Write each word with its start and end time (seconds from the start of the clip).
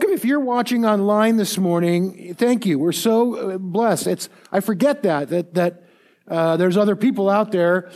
Welcome 0.00 0.16
if 0.16 0.24
you're 0.24 0.40
watching 0.40 0.86
online 0.86 1.36
this 1.36 1.58
morning. 1.58 2.34
Thank 2.34 2.64
you. 2.64 2.78
We're 2.78 2.90
so 2.90 3.34
uh, 3.34 3.58
blessed. 3.58 4.06
It's 4.06 4.30
I 4.50 4.60
forget 4.60 5.02
that 5.02 5.28
that 5.28 5.52
that 5.52 5.82
uh, 6.26 6.56
there's 6.56 6.78
other 6.78 6.96
people 6.96 7.28
out 7.28 7.52
there. 7.52 7.90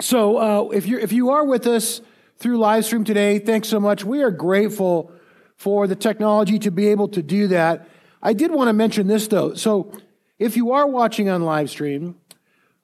So 0.00 0.38
uh, 0.38 0.70
if 0.70 0.88
you 0.88 0.98
if 0.98 1.12
you 1.12 1.30
are 1.30 1.44
with 1.44 1.68
us 1.68 2.00
through 2.38 2.58
live 2.58 2.84
stream 2.84 3.04
today, 3.04 3.38
thanks 3.38 3.68
so 3.68 3.78
much. 3.78 4.04
We 4.04 4.22
are 4.22 4.32
grateful 4.32 5.12
for 5.54 5.86
the 5.86 5.94
technology 5.94 6.58
to 6.58 6.72
be 6.72 6.88
able 6.88 7.06
to 7.10 7.22
do 7.22 7.46
that. 7.48 7.88
I 8.20 8.32
did 8.32 8.50
want 8.50 8.66
to 8.66 8.72
mention 8.72 9.06
this 9.06 9.28
though. 9.28 9.54
So 9.54 9.92
if 10.40 10.56
you 10.56 10.72
are 10.72 10.88
watching 10.88 11.28
on 11.28 11.42
live 11.42 11.70
stream, 11.70 12.16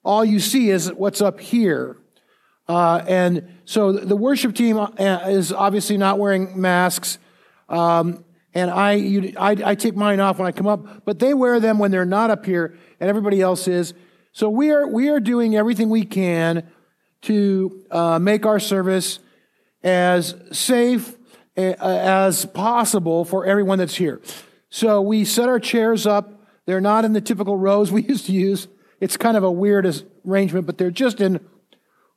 all 0.04 0.24
you 0.24 0.38
see 0.38 0.70
is 0.70 0.92
what's 0.92 1.20
up 1.20 1.40
here. 1.40 1.96
Uh, 2.68 3.02
and 3.08 3.58
so 3.64 3.90
the 3.90 4.14
worship 4.14 4.54
team 4.54 4.78
uh, 4.78 4.88
is 5.26 5.52
obviously 5.52 5.96
not 5.96 6.20
wearing 6.20 6.60
masks. 6.60 7.18
Um, 7.70 8.24
and 8.52 8.70
I, 8.70 8.94
you, 8.94 9.32
I, 9.38 9.56
I, 9.64 9.74
take 9.76 9.94
mine 9.94 10.18
off 10.18 10.38
when 10.38 10.48
I 10.48 10.52
come 10.52 10.66
up, 10.66 11.04
but 11.04 11.20
they 11.20 11.34
wear 11.34 11.60
them 11.60 11.78
when 11.78 11.92
they're 11.92 12.04
not 12.04 12.30
up 12.30 12.44
here, 12.44 12.76
and 12.98 13.08
everybody 13.08 13.40
else 13.40 13.68
is. 13.68 13.94
So 14.32 14.50
we 14.50 14.72
are, 14.72 14.88
we 14.88 15.08
are 15.08 15.20
doing 15.20 15.56
everything 15.56 15.88
we 15.88 16.04
can 16.04 16.68
to 17.22 17.84
uh, 17.92 18.18
make 18.18 18.44
our 18.46 18.58
service 18.58 19.20
as 19.84 20.34
safe 20.52 21.16
as 21.56 22.44
possible 22.46 23.24
for 23.24 23.46
everyone 23.46 23.78
that's 23.78 23.94
here. 23.94 24.20
So 24.68 25.00
we 25.00 25.24
set 25.24 25.48
our 25.48 25.60
chairs 25.60 26.06
up. 26.06 26.32
They're 26.66 26.80
not 26.80 27.04
in 27.04 27.12
the 27.12 27.20
typical 27.20 27.56
rows 27.56 27.92
we 27.92 28.02
used 28.02 28.26
to 28.26 28.32
use. 28.32 28.68
It's 29.00 29.16
kind 29.16 29.36
of 29.36 29.44
a 29.44 29.50
weird 29.50 30.04
arrangement, 30.26 30.66
but 30.66 30.76
they're 30.76 30.90
just 30.90 31.20
in 31.20 31.40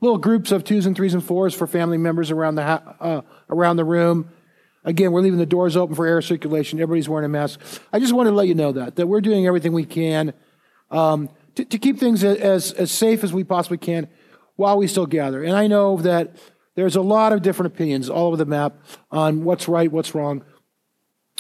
little 0.02 0.18
groups 0.18 0.52
of 0.52 0.64
twos 0.64 0.86
and 0.86 0.96
threes 0.96 1.14
and 1.14 1.24
fours 1.24 1.54
for 1.54 1.66
family 1.66 1.98
members 1.98 2.30
around 2.30 2.56
the, 2.56 2.64
uh, 2.64 3.22
around 3.50 3.78
the 3.78 3.86
room. 3.86 4.30
Again, 4.86 5.12
we're 5.12 5.22
leaving 5.22 5.40
the 5.40 5.46
doors 5.46 5.78
open 5.78 5.96
for 5.96 6.06
air 6.06 6.22
circulation. 6.22 6.80
Everybody's 6.80 7.08
wearing 7.08 7.26
a 7.26 7.30
mask. 7.30 7.60
I 7.92 8.00
just 8.00 8.14
wanted 8.14 8.32
to 8.32 8.36
let 8.36 8.48
you 8.48 8.56
know 8.56 8.74
that, 8.74 8.98
that 8.98 9.08
we're 9.08 9.22
doing 9.22 9.48
everything 9.48 9.72
we 9.72 9.86
can 9.86 10.34
um, 10.92 11.30
to, 11.56 11.64
to, 11.66 11.78
keep 11.78 12.00
things 12.00 12.24
as, 12.24 12.72
as 12.74 12.92
safe 12.92 13.24
as 13.24 13.32
we 13.32 13.44
possibly 13.44 13.78
can 13.78 14.08
while 14.56 14.78
we 14.78 14.88
still 14.88 15.06
gather. 15.06 15.44
And 15.44 15.56
I 15.56 15.68
know 15.68 15.98
that 15.98 16.36
there's 16.76 16.96
a 16.96 17.02
lot 17.02 17.34
of 17.34 17.42
different 17.42 17.74
opinions 17.74 18.10
all 18.10 18.28
over 18.28 18.38
the 18.38 18.46
map 18.46 18.76
on 19.12 19.44
what's 19.44 19.68
right, 19.68 19.92
what's 19.92 20.14
wrong. 20.14 20.44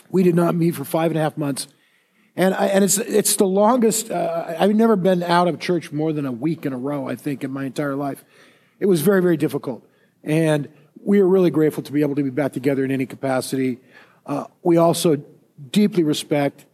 We 0.09 0.23
did 0.23 0.35
not 0.35 0.55
meet 0.55 0.75
for 0.75 0.85
five 0.85 1.11
and 1.11 1.17
a 1.17 1.21
half 1.21 1.37
months. 1.37 1.67
And, 2.35 2.55
I, 2.55 2.67
and 2.67 2.83
it's, 2.83 2.97
it's 2.97 3.35
the 3.35 3.45
longest, 3.45 4.09
uh, 4.09 4.55
I've 4.57 4.73
never 4.75 4.95
been 4.95 5.21
out 5.21 5.47
of 5.47 5.59
church 5.59 5.91
more 5.91 6.13
than 6.13 6.25
a 6.25 6.31
week 6.31 6.65
in 6.65 6.73
a 6.73 6.77
row, 6.77 7.07
I 7.07 7.15
think, 7.15 7.43
in 7.43 7.51
my 7.51 7.65
entire 7.65 7.95
life. 7.95 8.23
It 8.79 8.87
was 8.87 9.01
very, 9.01 9.21
very 9.21 9.37
difficult. 9.37 9.87
And 10.23 10.69
we 11.05 11.19
are 11.19 11.27
really 11.27 11.49
grateful 11.49 11.83
to 11.83 11.91
be 11.91 12.01
able 12.01 12.15
to 12.15 12.23
be 12.23 12.29
back 12.29 12.53
together 12.53 12.83
in 12.83 12.91
any 12.91 13.05
capacity. 13.05 13.79
Uh, 14.25 14.45
we 14.61 14.77
also 14.77 15.23
deeply 15.71 16.03
respect 16.03 16.65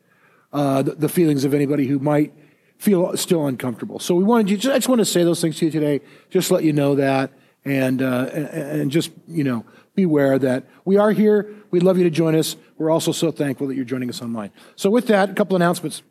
uh, 0.53 0.81
the, 0.81 0.95
the, 0.95 1.09
feelings 1.09 1.43
of 1.43 1.53
anybody 1.53 1.85
who 1.87 1.99
might 1.99 2.33
feel 2.77 3.15
still 3.17 3.45
uncomfortable. 3.47 3.99
So 3.99 4.15
we 4.15 4.23
wanted 4.23 4.49
you. 4.49 4.57
Just, 4.57 4.73
I 4.73 4.77
just 4.77 4.89
want 4.89 4.99
to 4.99 5.05
say 5.05 5.23
those 5.23 5.41
things 5.41 5.57
to 5.57 5.65
you 5.65 5.71
today. 5.71 6.01
Just 6.29 6.49
let 6.49 6.63
you 6.63 6.73
know 6.73 6.95
that, 6.95 7.31
and 7.65 8.01
uh, 8.01 8.29
and, 8.33 8.89
just 8.89 9.11
you 9.27 9.43
know 9.43 9.65
beware 9.95 10.39
that 10.39 10.65
we 10.85 10.97
are 10.97 11.11
here. 11.11 11.53
We'd 11.71 11.83
love 11.83 11.97
you 11.97 12.03
to 12.05 12.09
join 12.09 12.35
us. 12.35 12.55
We're 12.77 12.89
also 12.89 13.11
so 13.11 13.31
thankful 13.31 13.67
that 13.67 13.75
you're 13.75 13.85
joining 13.85 14.09
us 14.09 14.21
online. 14.21 14.51
So 14.75 14.89
with 14.89 15.07
that, 15.07 15.29
a 15.29 15.33
couple 15.33 15.55
announcements. 15.55 16.01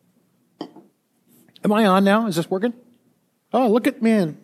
Am 1.64 1.72
I 1.72 1.86
on 1.86 2.04
now? 2.04 2.28
Is 2.28 2.36
this 2.36 2.48
working? 2.48 2.74
Oh, 3.52 3.68
look 3.68 3.88
at 3.88 4.00
man. 4.00 4.38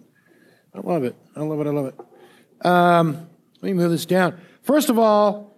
I 0.75 0.81
love 0.81 1.05
it. 1.05 1.15
I 1.37 1.41
love 1.41 1.61
it. 1.61 1.67
I 1.67 1.71
love 1.71 1.87
it. 1.87 2.67
Um, 2.67 3.29
let 3.64 3.70
me 3.75 3.82
move 3.82 3.91
this 3.92 4.04
down. 4.04 4.38
First 4.60 4.91
of 4.91 4.98
all, 4.98 5.56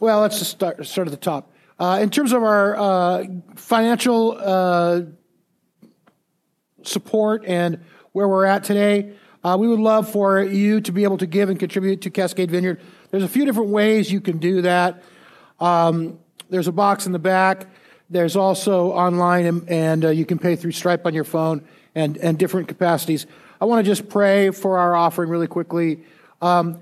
well, 0.00 0.20
let's 0.20 0.38
just 0.38 0.52
start, 0.52 0.86
start 0.86 1.08
at 1.08 1.10
the 1.10 1.16
top. 1.16 1.52
Uh, 1.80 1.98
in 2.00 2.10
terms 2.10 2.30
of 2.30 2.44
our 2.44 2.76
uh, 2.76 3.24
financial 3.56 4.38
uh, 4.38 5.00
support 6.84 7.44
and 7.44 7.80
where 8.12 8.28
we're 8.28 8.44
at 8.44 8.62
today, 8.62 9.14
uh, 9.42 9.56
we 9.58 9.66
would 9.66 9.80
love 9.80 10.08
for 10.08 10.40
you 10.40 10.80
to 10.80 10.92
be 10.92 11.02
able 11.02 11.18
to 11.18 11.26
give 11.26 11.50
and 11.50 11.58
contribute 11.58 12.02
to 12.02 12.10
Cascade 12.10 12.52
Vineyard. 12.52 12.80
There's 13.10 13.24
a 13.24 13.28
few 13.28 13.44
different 13.44 13.70
ways 13.70 14.12
you 14.12 14.20
can 14.20 14.38
do 14.38 14.62
that. 14.62 15.02
Um, 15.58 16.20
there's 16.50 16.68
a 16.68 16.72
box 16.72 17.06
in 17.06 17.10
the 17.10 17.18
back. 17.18 17.66
There's 18.10 18.36
also 18.36 18.92
online, 18.92 19.46
and, 19.46 19.68
and 19.68 20.04
uh, 20.04 20.10
you 20.10 20.24
can 20.24 20.38
pay 20.38 20.54
through 20.54 20.70
Stripe 20.70 21.04
on 21.04 21.14
your 21.14 21.24
phone 21.24 21.66
and, 21.96 22.16
and 22.18 22.38
different 22.38 22.68
capacities. 22.68 23.26
I 23.60 23.64
want 23.64 23.84
to 23.84 23.90
just 23.90 24.08
pray 24.08 24.50
for 24.50 24.78
our 24.78 24.94
offering 24.94 25.30
really 25.30 25.48
quickly. 25.48 26.04
Um, 26.40 26.80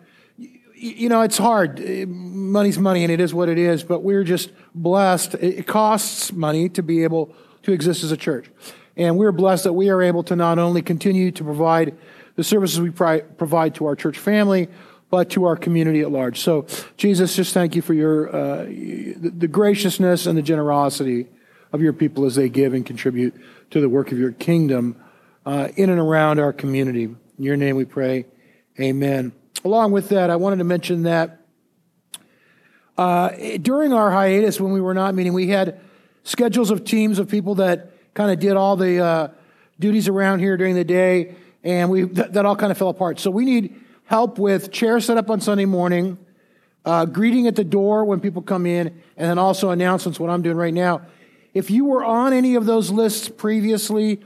you 0.77 1.09
know, 1.09 1.23
it's 1.23 1.39
hard. 1.39 1.81
Money's 2.09 2.79
money, 2.79 3.05
and 3.05 3.13
it 3.13 3.21
is 3.21 3.33
what 3.33 3.49
it 3.49 3.59
is, 3.59 3.83
but 3.83 4.03
we're 4.03 4.25
just 4.25 4.51
blessed. 4.75 5.35
It 5.35 5.67
costs 5.67 6.33
money 6.33 6.69
to 6.71 6.83
be 6.83 7.05
able 7.05 7.35
to 7.63 7.73
exist 7.73 8.05
as 8.05 8.13
a 8.13 8.17
church. 8.17 8.51
And 8.97 9.17
we're 9.17 9.33
blessed 9.33 9.65
that 9.65 9.73
we 9.73 9.89
are 9.89 10.03
able 10.03 10.23
to 10.25 10.37
not 10.37 10.59
only 10.59 10.83
continue 10.83 11.31
to 11.33 11.45
provide 11.45 11.97
the 12.37 12.45
services 12.45 12.81
we 12.81 12.91
provide 12.91 13.75
to 13.77 13.87
our 13.87 13.97
church 13.97 14.19
family, 14.19 14.69
but 15.11 15.31
to 15.31 15.45
our 15.45 15.57
community 15.57 16.01
at 16.01 16.11
large. 16.11 16.41
So, 16.41 16.67
Jesus, 16.97 17.37
just 17.37 17.55
thank 17.55 17.77
you 17.77 17.83
for 17.83 17.95
your 17.95 18.35
uh, 18.35 18.65
the 18.65 19.49
graciousness 19.51 20.27
and 20.27 20.37
the 20.37 20.43
generosity 20.43 21.29
of 21.73 21.81
your 21.81 21.93
people 21.93 22.25
as 22.25 22.35
they 22.35 22.49
give 22.49 22.75
and 22.75 22.85
contribute 22.85 23.35
to 23.71 23.81
the 23.81 23.89
work 23.89 24.13
of 24.13 24.19
your 24.19 24.33
kingdom 24.33 24.97
uh, 25.47 25.69
in 25.77 25.91
and 25.91 26.01
around 26.01 26.41
our 26.41 26.53
community. 26.53 27.05
In 27.05 27.19
your 27.39 27.57
name 27.57 27.77
we 27.77 27.85
pray. 27.85 28.27
Amen. 28.81 29.33
Along 29.65 29.93
with 29.93 30.11
that, 30.11 30.29
I 30.29 30.37
wanted 30.37 30.57
to 30.57 30.65
mention 30.65 31.05
that 31.05 31.41
uh, 32.99 33.31
during 33.63 33.95
our 33.95 34.11
hiatus, 34.11 34.61
when 34.61 34.73
we 34.73 34.81
were 34.81 34.93
not 34.93 35.15
meeting, 35.15 35.33
we 35.33 35.49
had 35.49 35.81
schedules 36.23 36.71
of 36.71 36.85
teams 36.85 37.19
of 37.19 37.29
people 37.29 37.55
that 37.57 37.91
kind 38.13 38.31
of 38.31 38.39
did 38.39 38.57
all 38.57 38.77
the 38.77 39.03
uh, 39.03 39.29
duties 39.81 40.07
around 40.07 40.41
here 40.41 40.59
during 40.59 40.75
the 40.75 40.85
day, 40.85 41.35
and 41.63 41.89
we 41.91 42.07
th- 42.07 42.29
that 42.33 42.45
all 42.45 42.55
kind 42.55 42.71
of 42.73 42.77
fell 42.77 42.91
apart. 42.91 43.19
So 43.19 43.31
we 43.31 43.47
need 43.47 43.75
help 44.05 44.39
with 44.39 44.71
chair 44.71 45.01
set 45.01 45.17
up 45.17 45.31
on 45.31 45.41
Sunday 45.41 45.65
morning, 45.65 46.19
uh, 46.85 47.07
greeting 47.07 47.47
at 47.47 47.57
the 47.57 47.65
door 47.65 48.05
when 48.05 48.21
people 48.21 48.43
come 48.43 48.67
in, 48.67 48.89
and 49.17 49.31
then 49.31 49.39
also 49.39 49.71
announcements. 49.71 50.21
What 50.21 50.29
I'm 50.29 50.43
doing 50.43 50.59
right 50.59 50.75
now. 50.75 51.07
If 51.55 51.71
you 51.71 51.87
were 51.87 52.05
on 52.05 52.35
any 52.35 52.55
of 52.57 52.67
those 52.67 52.91
lists 52.91 53.31
previously, 53.31 54.21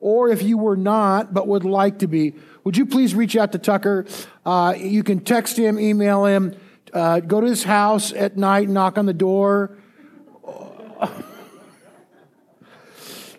or 0.00 0.28
if 0.28 0.42
you 0.42 0.58
were 0.58 0.76
not 0.76 1.32
but 1.32 1.48
would 1.48 1.64
like 1.64 2.00
to 2.00 2.06
be, 2.06 2.34
would 2.64 2.76
you 2.76 2.86
please 2.86 3.14
reach 3.14 3.36
out 3.36 3.52
to 3.52 3.58
Tucker? 3.58 4.06
Uh, 4.44 4.74
you 4.76 5.02
can 5.02 5.20
text 5.20 5.56
him, 5.56 5.78
email 5.78 6.24
him, 6.24 6.54
uh, 6.92 7.20
go 7.20 7.40
to 7.40 7.46
his 7.46 7.64
house 7.64 8.12
at 8.12 8.36
night, 8.36 8.68
knock 8.68 8.98
on 8.98 9.06
the 9.06 9.14
door. 9.14 9.78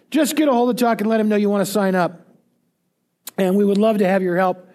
Just 0.10 0.36
get 0.36 0.48
a 0.48 0.54
hold 0.54 0.70
of 0.70 0.76
Tuck 0.76 1.02
and 1.02 1.10
let 1.10 1.20
him 1.20 1.28
know 1.28 1.36
you 1.36 1.50
want 1.50 1.66
to 1.66 1.72
sign 1.72 1.96
up. 1.96 2.28
And 3.38 3.56
we 3.56 3.66
would 3.66 3.80
love 3.80 3.98
to 3.98 4.08
have 4.08 4.22
your 4.22 4.38
help. 4.38 4.70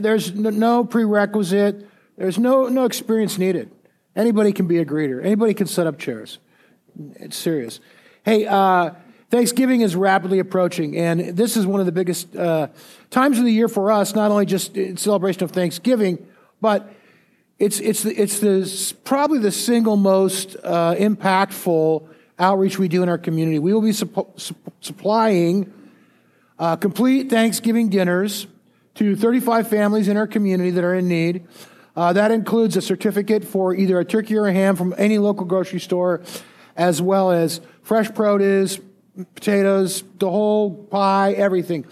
There's 0.00 0.34
no 0.34 0.84
prerequisite. 0.84 1.88
There's 2.18 2.38
no, 2.38 2.68
no 2.68 2.84
experience 2.84 3.38
needed. 3.38 3.70
Anybody 4.14 4.52
can 4.52 4.66
be 4.66 4.78
a 4.78 4.84
greeter. 4.84 5.24
Anybody 5.24 5.54
can 5.54 5.66
set 5.66 5.86
up 5.86 5.98
chairs. 5.98 6.38
It's 7.14 7.36
serious. 7.36 7.80
Hey, 8.22 8.46
uh, 8.46 8.90
Thanksgiving 9.28 9.80
is 9.80 9.96
rapidly 9.96 10.38
approaching, 10.38 10.96
and 10.96 11.36
this 11.36 11.56
is 11.56 11.66
one 11.66 11.80
of 11.80 11.86
the 11.86 11.92
biggest 11.92 12.34
uh, 12.36 12.68
times 13.10 13.38
of 13.38 13.44
the 13.44 13.52
year 13.52 13.68
for 13.68 13.90
us. 13.90 14.14
Not 14.14 14.30
only 14.30 14.46
just 14.46 14.76
in 14.76 14.96
celebration 14.96 15.42
of 15.42 15.50
Thanksgiving, 15.50 16.24
but 16.60 16.92
it's 17.58 17.80
it's 17.80 18.04
the, 18.04 18.14
it's 18.14 18.38
the 18.38 18.94
probably 19.04 19.40
the 19.40 19.50
single 19.50 19.96
most 19.96 20.56
uh, 20.62 20.94
impactful 20.94 22.06
outreach 22.38 22.78
we 22.78 22.86
do 22.86 23.02
in 23.02 23.08
our 23.08 23.18
community. 23.18 23.58
We 23.58 23.72
will 23.72 23.80
be 23.80 23.92
su- 23.92 24.26
supplying 24.80 25.72
uh, 26.58 26.76
complete 26.76 27.28
Thanksgiving 27.28 27.88
dinners 27.88 28.46
to 28.94 29.16
35 29.16 29.68
families 29.68 30.08
in 30.08 30.16
our 30.16 30.26
community 30.26 30.70
that 30.70 30.84
are 30.84 30.94
in 30.94 31.08
need. 31.08 31.46
Uh, 31.96 32.12
that 32.12 32.30
includes 32.30 32.76
a 32.76 32.82
certificate 32.82 33.44
for 33.44 33.74
either 33.74 33.98
a 33.98 34.04
turkey 34.04 34.36
or 34.36 34.46
a 34.46 34.52
ham 34.52 34.76
from 34.76 34.94
any 34.98 35.18
local 35.18 35.46
grocery 35.46 35.80
store, 35.80 36.22
as 36.76 37.00
well 37.00 37.30
as 37.30 37.60
fresh 37.82 38.12
produce, 38.14 38.78
potatoes, 39.34 40.04
the 40.18 40.30
whole 40.30 40.84
pie, 40.84 41.32
everything. 41.32 41.86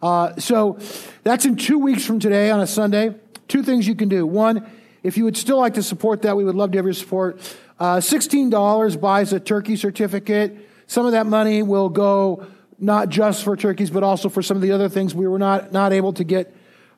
Uh, 0.00 0.36
so 0.36 0.78
that's 1.24 1.44
in 1.44 1.56
two 1.56 1.78
weeks 1.78 2.04
from 2.04 2.20
today 2.20 2.50
on 2.50 2.60
a 2.60 2.66
Sunday. 2.66 3.14
Two 3.48 3.62
things 3.62 3.86
you 3.86 3.94
can 3.94 4.08
do. 4.08 4.26
One, 4.26 4.70
if 5.02 5.16
you 5.16 5.24
would 5.24 5.36
still 5.36 5.58
like 5.58 5.74
to 5.74 5.82
support 5.82 6.22
that, 6.22 6.36
we 6.36 6.44
would 6.44 6.54
love 6.54 6.72
to 6.72 6.78
have 6.78 6.84
your 6.84 6.94
support. 6.94 7.40
Uh, 7.78 7.96
$16 7.96 9.00
buys 9.00 9.32
a 9.32 9.40
turkey 9.40 9.76
certificate. 9.76 10.68
Some 10.86 11.06
of 11.06 11.12
that 11.12 11.26
money 11.26 11.62
will 11.62 11.88
go 11.88 12.46
not 12.78 13.08
just 13.08 13.42
for 13.42 13.56
turkeys, 13.56 13.90
but 13.90 14.02
also 14.02 14.28
for 14.28 14.42
some 14.42 14.56
of 14.56 14.62
the 14.62 14.72
other 14.72 14.88
things 14.88 15.14
we 15.14 15.26
were 15.26 15.38
not, 15.38 15.72
not 15.72 15.92
able 15.92 16.12
to 16.12 16.24
get 16.24 16.54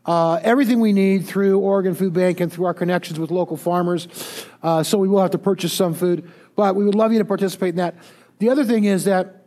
uh, 0.06 0.40
everything 0.42 0.80
we 0.80 0.92
need 0.92 1.26
through 1.26 1.58
Oregon 1.58 1.94
Food 1.94 2.12
Bank 2.12 2.40
and 2.40 2.52
through 2.52 2.66
our 2.66 2.74
connections 2.74 3.18
with 3.18 3.30
local 3.30 3.56
farmers. 3.56 4.08
Uh, 4.62 4.82
so 4.82 4.98
we 4.98 5.08
will 5.08 5.20
have 5.20 5.30
to 5.30 5.38
purchase 5.38 5.72
some 5.72 5.94
food, 5.94 6.30
but 6.56 6.74
we 6.74 6.84
would 6.84 6.94
love 6.94 7.12
you 7.12 7.18
to 7.18 7.24
participate 7.24 7.70
in 7.70 7.76
that. 7.76 7.94
The 8.38 8.48
other 8.48 8.64
thing 8.64 8.84
is 8.84 9.04
that 9.04 9.39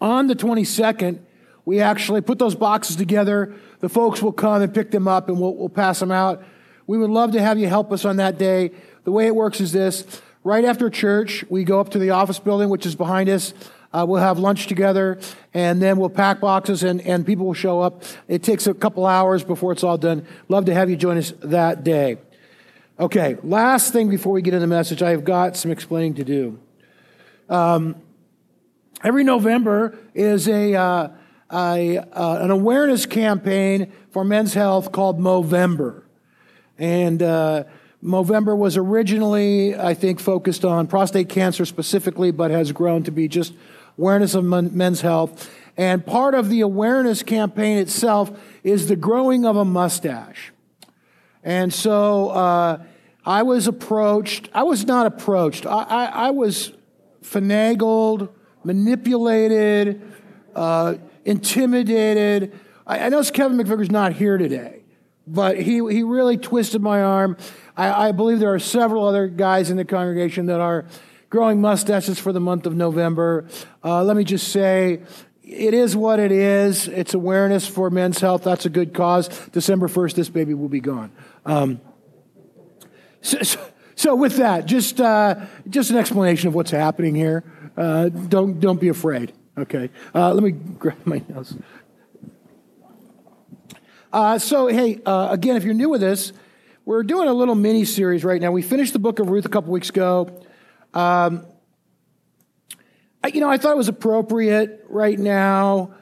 on 0.00 0.26
the 0.26 0.34
22nd, 0.34 1.18
we 1.64 1.80
actually 1.80 2.20
put 2.20 2.38
those 2.38 2.54
boxes 2.54 2.96
together. 2.96 3.54
The 3.80 3.88
folks 3.88 4.22
will 4.22 4.32
come 4.32 4.62
and 4.62 4.72
pick 4.72 4.90
them 4.90 5.06
up 5.06 5.28
and 5.28 5.40
we'll, 5.40 5.54
we'll 5.54 5.68
pass 5.68 6.00
them 6.00 6.10
out. 6.10 6.42
We 6.86 6.98
would 6.98 7.10
love 7.10 7.32
to 7.32 7.42
have 7.42 7.58
you 7.58 7.68
help 7.68 7.92
us 7.92 8.04
on 8.04 8.16
that 8.16 8.38
day. 8.38 8.72
The 9.04 9.12
way 9.12 9.26
it 9.26 9.34
works 9.34 9.60
is 9.60 9.72
this 9.72 10.04
right 10.42 10.64
after 10.64 10.90
church, 10.90 11.44
we 11.48 11.64
go 11.64 11.80
up 11.80 11.90
to 11.90 11.98
the 11.98 12.10
office 12.10 12.38
building, 12.38 12.68
which 12.68 12.86
is 12.86 12.96
behind 12.96 13.28
us. 13.28 13.54
Uh, 13.92 14.04
we'll 14.08 14.22
have 14.22 14.38
lunch 14.38 14.68
together, 14.68 15.18
and 15.52 15.82
then 15.82 15.96
we'll 15.96 16.08
pack 16.08 16.40
boxes, 16.40 16.84
and, 16.84 17.00
and 17.00 17.26
people 17.26 17.44
will 17.44 17.54
show 17.54 17.80
up. 17.80 18.04
It 18.28 18.42
takes 18.42 18.68
a 18.68 18.74
couple 18.74 19.04
hours 19.04 19.42
before 19.42 19.72
it's 19.72 19.82
all 19.82 19.98
done. 19.98 20.24
Love 20.48 20.66
to 20.66 20.74
have 20.74 20.88
you 20.88 20.96
join 20.96 21.16
us 21.16 21.32
that 21.42 21.82
day. 21.82 22.18
Okay, 23.00 23.36
last 23.42 23.92
thing 23.92 24.08
before 24.08 24.32
we 24.32 24.42
get 24.42 24.54
into 24.54 24.60
the 24.60 24.68
message, 24.68 25.02
I 25.02 25.10
have 25.10 25.24
got 25.24 25.56
some 25.56 25.72
explaining 25.72 26.14
to 26.14 26.24
do. 26.24 26.60
Um, 27.48 27.96
every 29.02 29.24
November 29.24 29.98
is 30.14 30.48
a, 30.48 30.74
uh, 30.74 31.08
a 31.52 31.98
uh, 31.98 32.44
an 32.44 32.50
awareness 32.50 33.06
campaign 33.06 33.92
for 34.10 34.24
men's 34.24 34.54
health 34.54 34.92
called 34.92 35.18
Movember. 35.18 36.02
And 36.78 37.22
uh, 37.22 37.64
Movember 38.02 38.56
was 38.56 38.76
originally, 38.76 39.76
I 39.76 39.94
think, 39.94 40.20
focused 40.20 40.64
on 40.64 40.86
prostate 40.86 41.28
cancer 41.28 41.66
specifically, 41.66 42.30
but 42.30 42.50
has 42.50 42.72
grown 42.72 43.02
to 43.04 43.10
be 43.10 43.28
just 43.28 43.52
awareness 43.98 44.34
of 44.34 44.44
men's 44.44 45.02
health. 45.02 45.50
And 45.76 46.04
part 46.04 46.34
of 46.34 46.48
the 46.48 46.62
awareness 46.62 47.22
campaign 47.22 47.78
itself 47.78 48.30
is 48.62 48.88
the 48.88 48.96
growing 48.96 49.44
of 49.44 49.56
a 49.56 49.64
mustache. 49.64 50.52
And 51.42 51.72
so 51.72 52.30
uh, 52.30 52.82
I 53.24 53.42
was 53.42 53.66
approached, 53.66 54.48
I 54.54 54.62
was 54.62 54.86
not 54.86 55.06
approached, 55.06 55.66
I, 55.66 55.82
I, 55.82 56.04
I 56.04 56.30
was 56.30 56.72
finagled, 57.22 58.30
manipulated, 58.64 60.02
uh, 60.54 60.94
intimidated. 61.24 62.58
I, 62.86 63.00
I 63.00 63.08
know 63.08 63.22
Kevin 63.24 63.58
McVicker's 63.58 63.90
not 63.90 64.12
here 64.12 64.38
today, 64.38 64.82
but 65.26 65.58
he, 65.58 65.74
he 65.74 66.02
really 66.02 66.36
twisted 66.36 66.82
my 66.82 67.02
arm. 67.02 67.36
I, 67.76 68.08
I 68.08 68.12
believe 68.12 68.40
there 68.40 68.54
are 68.54 68.58
several 68.58 69.06
other 69.06 69.28
guys 69.28 69.70
in 69.70 69.76
the 69.76 69.84
congregation 69.84 70.46
that 70.46 70.60
are 70.60 70.86
growing 71.30 71.60
mustaches 71.60 72.18
for 72.18 72.32
the 72.32 72.40
month 72.40 72.66
of 72.66 72.74
November. 72.74 73.46
Uh, 73.84 74.02
let 74.02 74.16
me 74.16 74.24
just 74.24 74.48
say, 74.48 75.00
it 75.50 75.74
is 75.74 75.96
what 75.96 76.20
it 76.20 76.32
is. 76.32 76.88
It's 76.88 77.14
awareness 77.14 77.66
for 77.66 77.90
men's 77.90 78.20
health. 78.20 78.44
That's 78.44 78.66
a 78.66 78.70
good 78.70 78.94
cause. 78.94 79.28
December 79.48 79.88
1st, 79.88 80.14
this 80.14 80.28
baby 80.28 80.54
will 80.54 80.68
be 80.68 80.80
gone. 80.80 81.10
Um, 81.44 81.80
so, 83.20 83.42
so, 83.42 83.60
so, 83.96 84.14
with 84.14 84.36
that, 84.36 84.66
just, 84.66 85.00
uh, 85.00 85.46
just 85.68 85.90
an 85.90 85.96
explanation 85.96 86.48
of 86.48 86.54
what's 86.54 86.70
happening 86.70 87.14
here. 87.14 87.44
Uh, 87.80 88.10
don't, 88.10 88.60
don't 88.60 88.78
be 88.78 88.88
afraid. 88.88 89.32
Okay. 89.56 89.88
Uh, 90.14 90.34
let 90.34 90.42
me 90.42 90.50
grab 90.50 90.98
my 91.06 91.22
notes. 91.30 91.54
Uh, 94.12 94.38
so, 94.38 94.66
hey, 94.66 95.00
uh, 95.06 95.28
again, 95.30 95.56
if 95.56 95.64
you're 95.64 95.72
new 95.72 95.88
with 95.88 96.02
this, 96.02 96.34
we're 96.84 97.02
doing 97.02 97.26
a 97.26 97.32
little 97.32 97.54
mini 97.54 97.86
series 97.86 98.22
right 98.22 98.38
now. 98.38 98.52
We 98.52 98.60
finished 98.60 98.92
the 98.92 98.98
book 98.98 99.18
of 99.18 99.30
Ruth 99.30 99.46
a 99.46 99.48
couple 99.48 99.72
weeks 99.72 99.88
ago. 99.88 100.28
Um, 100.92 101.46
I, 103.24 103.28
you 103.28 103.40
know, 103.40 103.48
I 103.48 103.56
thought 103.56 103.72
it 103.72 103.78
was 103.78 103.88
appropriate 103.88 104.84
right 104.90 105.18
now 105.18 105.94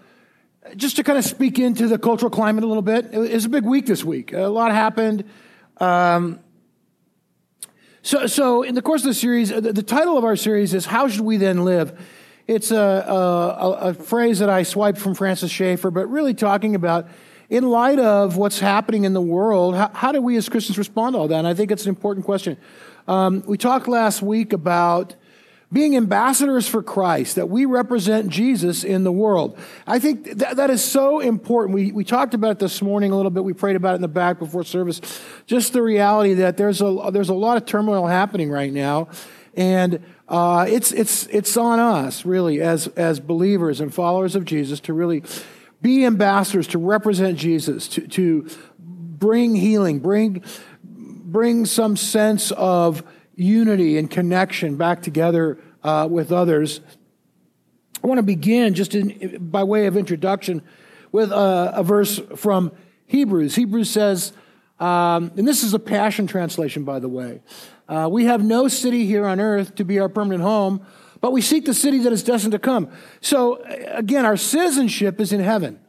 just 0.74 0.96
to 0.96 1.04
kind 1.04 1.16
of 1.16 1.24
speak 1.24 1.60
into 1.60 1.86
the 1.86 1.98
cultural 1.98 2.31
climate 2.31 2.64
a 2.64 2.66
little 2.66 2.82
bit. 2.82 3.06
It 3.12 3.19
was 3.19 3.44
a 3.44 3.48
big 3.48 3.64
week 3.64 3.86
this 3.86 4.02
week. 4.02 4.32
A 4.32 4.48
lot 4.48 4.72
happened. 4.72 5.22
Um, 5.76 6.40
so, 8.08 8.26
so 8.26 8.62
in 8.62 8.75
the 8.75 8.81
course 8.81 9.02
of 9.02 9.08
the 9.08 9.14
series, 9.14 9.50
the, 9.50 9.60
the, 9.60 9.82
title 9.82 10.16
of 10.16 10.25
our 10.25 10.34
series 10.34 10.72
is 10.72 10.87
"How 10.87 11.08
Should 11.08 11.20
We 11.20 11.37
Then 11.37 11.66
Live." 11.66 11.93
It's 12.46 12.70
a, 12.70 12.75
a, 12.78 13.70
a 13.90 13.93
phrase 13.93 14.38
that 14.38 14.49
I 14.49 14.62
swiped 14.62 14.96
from 14.96 15.14
Francis 15.14 15.50
Schaeffer, 15.50 15.90
but 15.90 16.06
really 16.06 16.32
talking 16.32 16.75
about 16.75 17.06
in 17.50 17.69
light 17.69 17.99
of 17.99 18.38
what's 18.38 18.60
happening 18.60 19.05
in 19.05 19.12
the 19.12 19.20
world, 19.20 19.76
how, 19.76 19.90
how, 19.93 20.12
do 20.12 20.22
we 20.22 20.38
as 20.38 20.49
Christians 20.49 20.78
respond 20.78 21.16
to 21.16 21.19
all 21.19 21.28
that? 21.28 21.37
And 21.37 21.46
I 21.46 21.52
think 21.52 21.70
it's 21.70 21.82
an 21.82 21.90
important 21.90 22.25
question. 22.25 22.56
Um, 23.06 23.43
we 23.46 23.58
talked 23.58 23.88
last 23.88 24.22
week 24.22 24.55
about 24.55 25.14
being 25.70 25.97
ambassadors 25.97 26.67
for 26.67 26.82
Christ, 26.82 27.37
that 27.37 27.50
we 27.50 27.67
represent 27.67 28.31
Jesus 28.31 28.85
in 28.85 29.05
the 29.05 29.12
world. 29.12 29.59
I 29.87 29.99
think 29.99 30.38
that, 30.38 30.56
that 30.56 30.70
is 30.70 30.82
so 30.82 31.20
important. 31.20 31.75
We, 31.75 31.93
we 31.93 32.05
talked 32.05 32.32
about 32.32 32.53
it 32.53 32.59
this 32.59 32.81
morning 32.81 33.12
a 33.12 33.17
little 33.17 33.31
bit. 33.31 33.44
We 33.44 33.53
prayed 33.53 33.76
about 33.76 33.93
it 33.93 33.97
in 33.97 34.03
the 34.03 34.09
back 34.09 34.38
before 34.38 34.65
service. 34.65 35.00
Just 35.47 35.75
the 35.75 35.82
reality 35.82 36.35
that 36.35 36.56
there's 36.56 36.81
a, 36.81 37.11
there's 37.12 37.29
a 37.29 37.35
lot 37.35 37.59
of 37.59 37.67
turmoil 37.67 38.06
happening 38.06 38.50
right 38.50 38.73
now. 38.73 39.09
And 39.55 40.03
uh, 40.26 40.67
it's, 40.69 40.93
it's, 40.93 41.26
it's 41.26 41.56
on 41.56 41.79
us, 41.79 42.25
really, 42.25 42.62
as, 42.62 42.87
as 42.88 43.20
believers 43.20 43.81
and 43.81 43.93
followers 43.93 44.37
of 44.37 44.47
Jesus, 44.47 44.81
to 44.81 44.94
really 44.94 45.23
be 45.82 46.06
ambassadors, 46.06 46.67
to 46.69 46.79
represent 46.79 47.38
Jesus, 47.38 47.88
to, 47.88 48.06
to 48.09 48.49
bring 48.79 49.55
healing, 49.55 49.99
bring 49.99 50.43
bring 51.29 51.67
some 51.67 51.94
sense 51.94 52.53
of 52.53 53.03
unity 53.38 53.96
and 53.99 54.11
connection 54.11 54.76
back 54.76 55.00
together 55.00 55.58
uh, 55.82 56.08
with 56.11 56.32
others. 56.32 56.81
I 58.02 58.06
want 58.06 58.19
to 58.19 58.23
begin 58.23 58.75
just 58.75 58.94
in, 58.94 59.49
by 59.50 59.64
way 59.64 59.87
of 59.87 59.96
introduction 59.96 60.62
with 61.12 61.31
a, 61.32 61.73
a 61.76 61.82
verse 61.82 62.20
from 62.37 62.73
Hebrews. 63.06 63.55
Hebrews 63.55 63.90
says, 63.90 64.32
um, 64.81 65.32
and 65.37 65.46
this 65.46 65.62
is 65.62 65.75
a 65.75 65.79
Passion 65.79 66.26
translation, 66.26 66.85
by 66.85 66.99
the 66.99 67.08
way. 67.08 67.40
Uh, 67.88 68.08
we 68.11 68.26
have 68.26 68.44
no 68.44 68.69
city 68.69 69.06
here 69.06 69.27
on 69.27 69.41
earth 69.41 69.74
to 69.77 69.84
be 69.84 69.98
our 69.98 70.08
permanent 70.08 70.43
home, 70.43 70.84
but 71.20 71.32
we 71.32 71.41
seek 71.41 71.65
the 71.65 71.74
city 71.74 71.98
that 72.01 72.12
is 72.12 72.22
destined 72.22 72.53
to 72.53 72.58
come. 72.58 72.91
So, 73.20 73.62
again, 73.89 74.24
our 74.24 74.36
citizenship 74.36 75.20
is 75.20 75.32
in 75.32 75.41
heaven. 75.41 75.81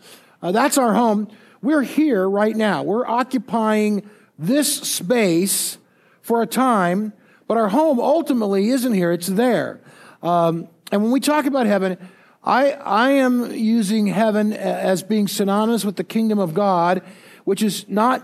Uh, 0.41 0.51
that's 0.51 0.77
our 0.77 0.93
home. 0.93 1.27
We're 1.61 1.81
here 1.81 2.27
right 2.27 2.55
now. 2.55 2.83
We're 2.83 3.05
occupying 3.05 4.09
this 4.37 4.73
space 4.73 5.77
for 6.21 6.41
a 6.41 6.47
time, 6.47 7.13
but 7.49 7.57
our 7.57 7.69
home 7.69 7.99
ultimately 7.99 8.69
isn't 8.69 8.93
here, 8.93 9.11
it's 9.11 9.25
there. 9.25 9.81
Um, 10.21 10.67
and 10.91 11.01
when 11.01 11.11
we 11.11 11.19
talk 11.19 11.47
about 11.47 11.65
heaven, 11.65 11.97
I, 12.43 12.73
I 12.73 13.09
am 13.09 13.51
using 13.51 14.05
heaven 14.05 14.53
as 14.53 15.01
being 15.01 15.27
synonymous 15.27 15.83
with 15.83 15.95
the 15.95 16.03
kingdom 16.03 16.37
of 16.37 16.53
God, 16.53 17.01
which 17.45 17.63
is 17.63 17.89
not 17.89 18.23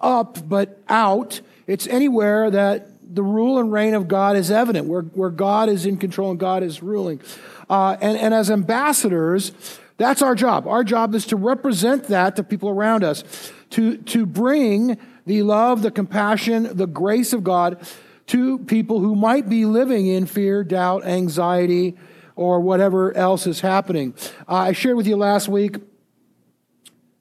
up, 0.00 0.48
but 0.48 0.82
out. 0.88 1.42
It's 1.66 1.86
anywhere 1.86 2.50
that 2.50 2.88
the 3.14 3.22
rule 3.22 3.58
and 3.58 3.70
reign 3.70 3.92
of 3.92 4.08
God 4.08 4.34
is 4.34 4.50
evident, 4.50 4.88
where, 4.88 5.02
where 5.02 5.28
God 5.28 5.68
is 5.68 5.84
in 5.84 5.98
control 5.98 6.30
and 6.30 6.40
God 6.40 6.62
is 6.62 6.82
ruling. 6.82 7.20
Uh, 7.68 7.98
and, 8.00 8.16
and 8.16 8.32
as 8.32 8.50
ambassadors, 8.50 9.52
that's 9.98 10.22
our 10.22 10.34
job. 10.34 10.66
Our 10.66 10.84
job 10.84 11.14
is 11.14 11.26
to 11.26 11.36
represent 11.36 12.04
that 12.04 12.36
to 12.36 12.42
people 12.42 12.70
around 12.70 13.04
us, 13.04 13.24
to, 13.70 13.98
to 13.98 14.24
bring 14.24 14.96
the 15.26 15.42
love, 15.42 15.82
the 15.82 15.90
compassion, 15.90 16.74
the 16.74 16.86
grace 16.86 17.34
of 17.34 17.44
God 17.44 17.86
to 18.26 18.58
people 18.58 19.00
who 19.00 19.14
might 19.14 19.48
be 19.48 19.64
living 19.64 20.06
in 20.06 20.26
fear, 20.26 20.64
doubt, 20.64 21.04
anxiety, 21.04 21.96
or 22.36 22.60
whatever 22.60 23.16
else 23.16 23.46
is 23.46 23.60
happening. 23.60 24.14
Uh, 24.48 24.54
I 24.54 24.72
shared 24.72 24.96
with 24.96 25.06
you 25.06 25.16
last 25.16 25.48
week 25.48 25.76
a 25.76 25.80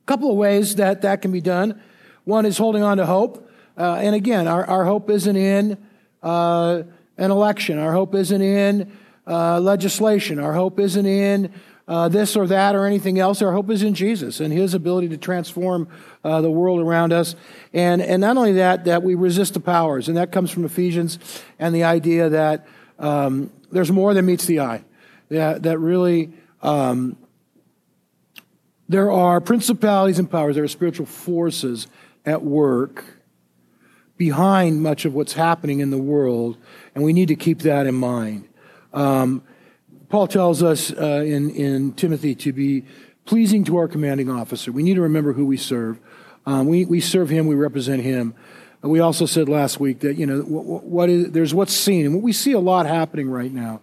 couple 0.06 0.32
of 0.32 0.38
ways 0.38 0.76
that 0.76 1.02
that 1.02 1.22
can 1.22 1.32
be 1.32 1.42
done. 1.42 1.82
One 2.24 2.46
is 2.46 2.58
holding 2.58 2.84
on 2.84 2.98
to 2.98 3.06
hope. 3.06 3.50
Uh, 3.78 3.96
and 3.96 4.16
again, 4.16 4.48
our, 4.48 4.66
our 4.66 4.86
hope 4.86 5.10
isn't 5.10 5.36
in 5.36 5.78
uh, 6.22 6.84
an 7.18 7.32
election, 7.32 7.78
our 7.78 7.94
hope 7.94 8.16
isn't 8.16 8.42
in 8.42 8.92
uh, 9.28 9.60
legislation, 9.60 10.40
our 10.40 10.54
hope 10.54 10.80
isn't 10.80 11.06
in 11.06 11.52
uh, 11.88 12.08
this 12.08 12.36
or 12.36 12.48
that 12.48 12.76
or 12.76 12.86
anything 12.86 13.20
else. 13.20 13.42
Our 13.42 13.52
hope 13.52 13.70
is 13.70 13.84
in 13.84 13.94
Jesus 13.94 14.40
and 14.40 14.54
His 14.54 14.74
ability 14.74 15.10
to 15.10 15.18
transform 15.18 15.88
uh, 16.24 16.42
the 16.42 16.50
world 16.50 16.80
around 16.80 17.14
us. 17.14 17.36
And, 17.74 18.02
and 18.02 18.22
not 18.22 18.38
only 18.38 18.54
that, 18.54 18.86
that 18.86 19.04
we 19.04 19.16
resist 19.16 19.54
the 19.54 19.60
powers. 19.60 20.08
And 20.08 20.18
that 20.18 20.32
comes 20.32 20.52
from 20.52 20.66
Ephesians 20.66 21.20
and 21.60 21.74
the 21.74 21.84
idea 21.84 22.30
that 22.30 22.68
um, 23.00 23.52
there's 23.72 23.92
more 23.92 24.14
than 24.14 24.26
meets 24.26 24.46
the 24.46 24.60
eye. 24.60 24.84
That, 25.30 25.64
that 25.64 25.80
really 25.80 26.34
um, 26.62 27.18
there 28.88 29.12
are 29.12 29.42
principalities 29.42 30.20
and 30.20 30.30
powers, 30.30 30.56
there 30.56 30.64
are 30.64 30.68
spiritual 30.68 31.06
forces 31.06 31.88
at 32.26 32.44
work 32.44 33.06
behind 34.18 34.82
much 34.82 35.06
of 35.06 35.14
what's 35.14 35.34
happening 35.34 35.80
in 35.80 35.90
the 35.90 35.98
world. 35.98 36.58
And 36.94 37.04
we 37.04 37.14
need 37.14 37.28
to 37.30 37.36
keep 37.36 37.60
that 37.60 37.88
in 37.88 37.96
mind. 37.96 38.48
Um, 38.94 39.44
Paul 40.10 40.28
tells 40.28 40.62
us 40.62 40.92
uh, 40.94 41.24
in, 41.26 41.50
in 41.50 41.94
Timothy 41.94 42.36
to 42.36 42.54
be 42.54 42.86
pleasing 43.26 43.64
to 43.64 43.78
our 43.78 43.88
commanding 43.88 44.30
officer. 44.30 44.72
We 44.72 44.84
need 44.84 44.94
to 44.96 45.02
remember 45.02 45.34
who 45.34 45.46
we 45.46 45.58
serve. 45.58 46.00
Um, 46.46 46.68
we, 46.68 46.86
we 46.86 47.00
serve 47.00 47.30
him, 47.30 47.48
we 47.48 47.56
represent 47.56 48.02
him. 48.02 48.34
And 48.82 48.92
we 48.92 49.00
also 49.00 49.26
said 49.26 49.48
last 49.48 49.80
week 49.80 50.02
that, 50.02 50.18
you 50.18 50.26
know, 50.26 50.42
what, 50.42 50.84
what 50.84 51.10
is, 51.10 51.32
there's 51.32 51.54
what's 51.54 51.74
seen. 51.74 52.06
And 52.06 52.16
what 52.16 52.24
we 52.24 52.34
see 52.34 52.52
a 52.52 52.60
lot 52.60 52.86
happening 52.86 53.30
right 53.30 53.52
now 53.52 53.82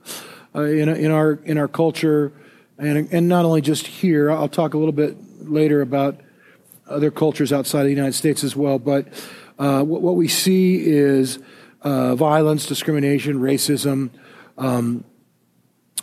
uh, 0.55 0.63
in, 0.63 0.89
in, 0.91 1.11
our, 1.11 1.33
in 1.45 1.57
our 1.57 1.69
culture, 1.69 2.33
and, 2.79 3.09
and 3.11 3.29
not 3.29 3.45
only 3.45 3.63
just 3.63 3.87
here. 3.87 4.31
I'll 4.31 4.49
talk 4.49 4.75
a 4.75 4.79
little 4.79 4.93
bit 4.93 5.17
later 5.51 5.81
about 5.81 6.21
other 6.87 7.11
cultures 7.11 7.53
outside 7.53 7.81
of 7.81 7.87
the 7.87 7.93
United 7.93 8.15
States 8.15 8.45
as 8.45 8.55
well. 8.55 8.79
But 8.79 9.07
uh, 9.59 9.83
what, 9.83 10.03
what, 10.03 10.17
we 10.17 10.29
see 10.29 10.87
is 10.87 11.39
uh, 11.83 12.15
violence, 12.15 12.67
discrimination, 12.67 13.39
racism. 13.39 14.11
Um, 14.59 15.05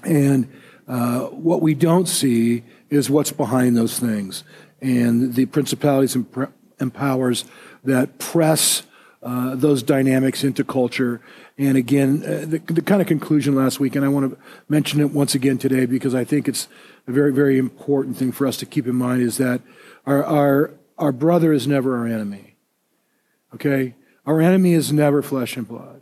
and 0.03 0.51
uh, 0.87 1.25
what 1.25 1.61
we 1.61 1.73
don't 1.73 2.07
see 2.07 2.63
is 2.89 3.09
what's 3.09 3.31
behind 3.31 3.75
those 3.75 3.99
things 3.99 4.43
and 4.81 5.33
the 5.33 5.45
principalities 5.45 6.15
and, 6.15 6.93
powers 6.93 7.45
that 7.83 8.19
press 8.19 8.83
uh, 9.23 9.55
those 9.55 9.81
dynamics 9.81 10.43
into 10.43 10.63
culture. 10.63 11.19
And 11.57 11.75
again, 11.75 12.21
uh, 12.23 12.45
the, 12.45 12.59
the, 12.71 12.81
kind 12.83 13.01
of 13.01 13.07
conclusion 13.07 13.55
last 13.55 13.79
week, 13.79 13.95
and 13.95 14.05
I 14.05 14.09
want 14.09 14.31
to 14.31 14.37
mention 14.69 14.99
it 14.99 15.11
once 15.11 15.33
again 15.33 15.57
today 15.57 15.87
because 15.87 16.13
I 16.13 16.23
think 16.23 16.47
it's 16.47 16.67
a 17.07 17.11
very, 17.11 17.33
very 17.33 17.57
important 17.57 18.15
thing 18.17 18.31
for 18.31 18.45
us 18.45 18.57
to 18.57 18.65
keep 18.65 18.85
in 18.85 18.95
mind 18.95 19.23
is 19.23 19.37
that 19.37 19.61
our, 20.05 20.23
our, 20.23 20.71
our 20.97 21.11
brother 21.11 21.51
is 21.51 21.67
never 21.67 21.97
our 21.97 22.05
enemy. 22.05 22.55
Okay? 23.55 23.95
Our 24.25 24.39
enemy 24.39 24.73
is 24.73 24.93
never 24.93 25.21
flesh 25.21 25.57
and 25.57 25.67
blood. 25.67 26.01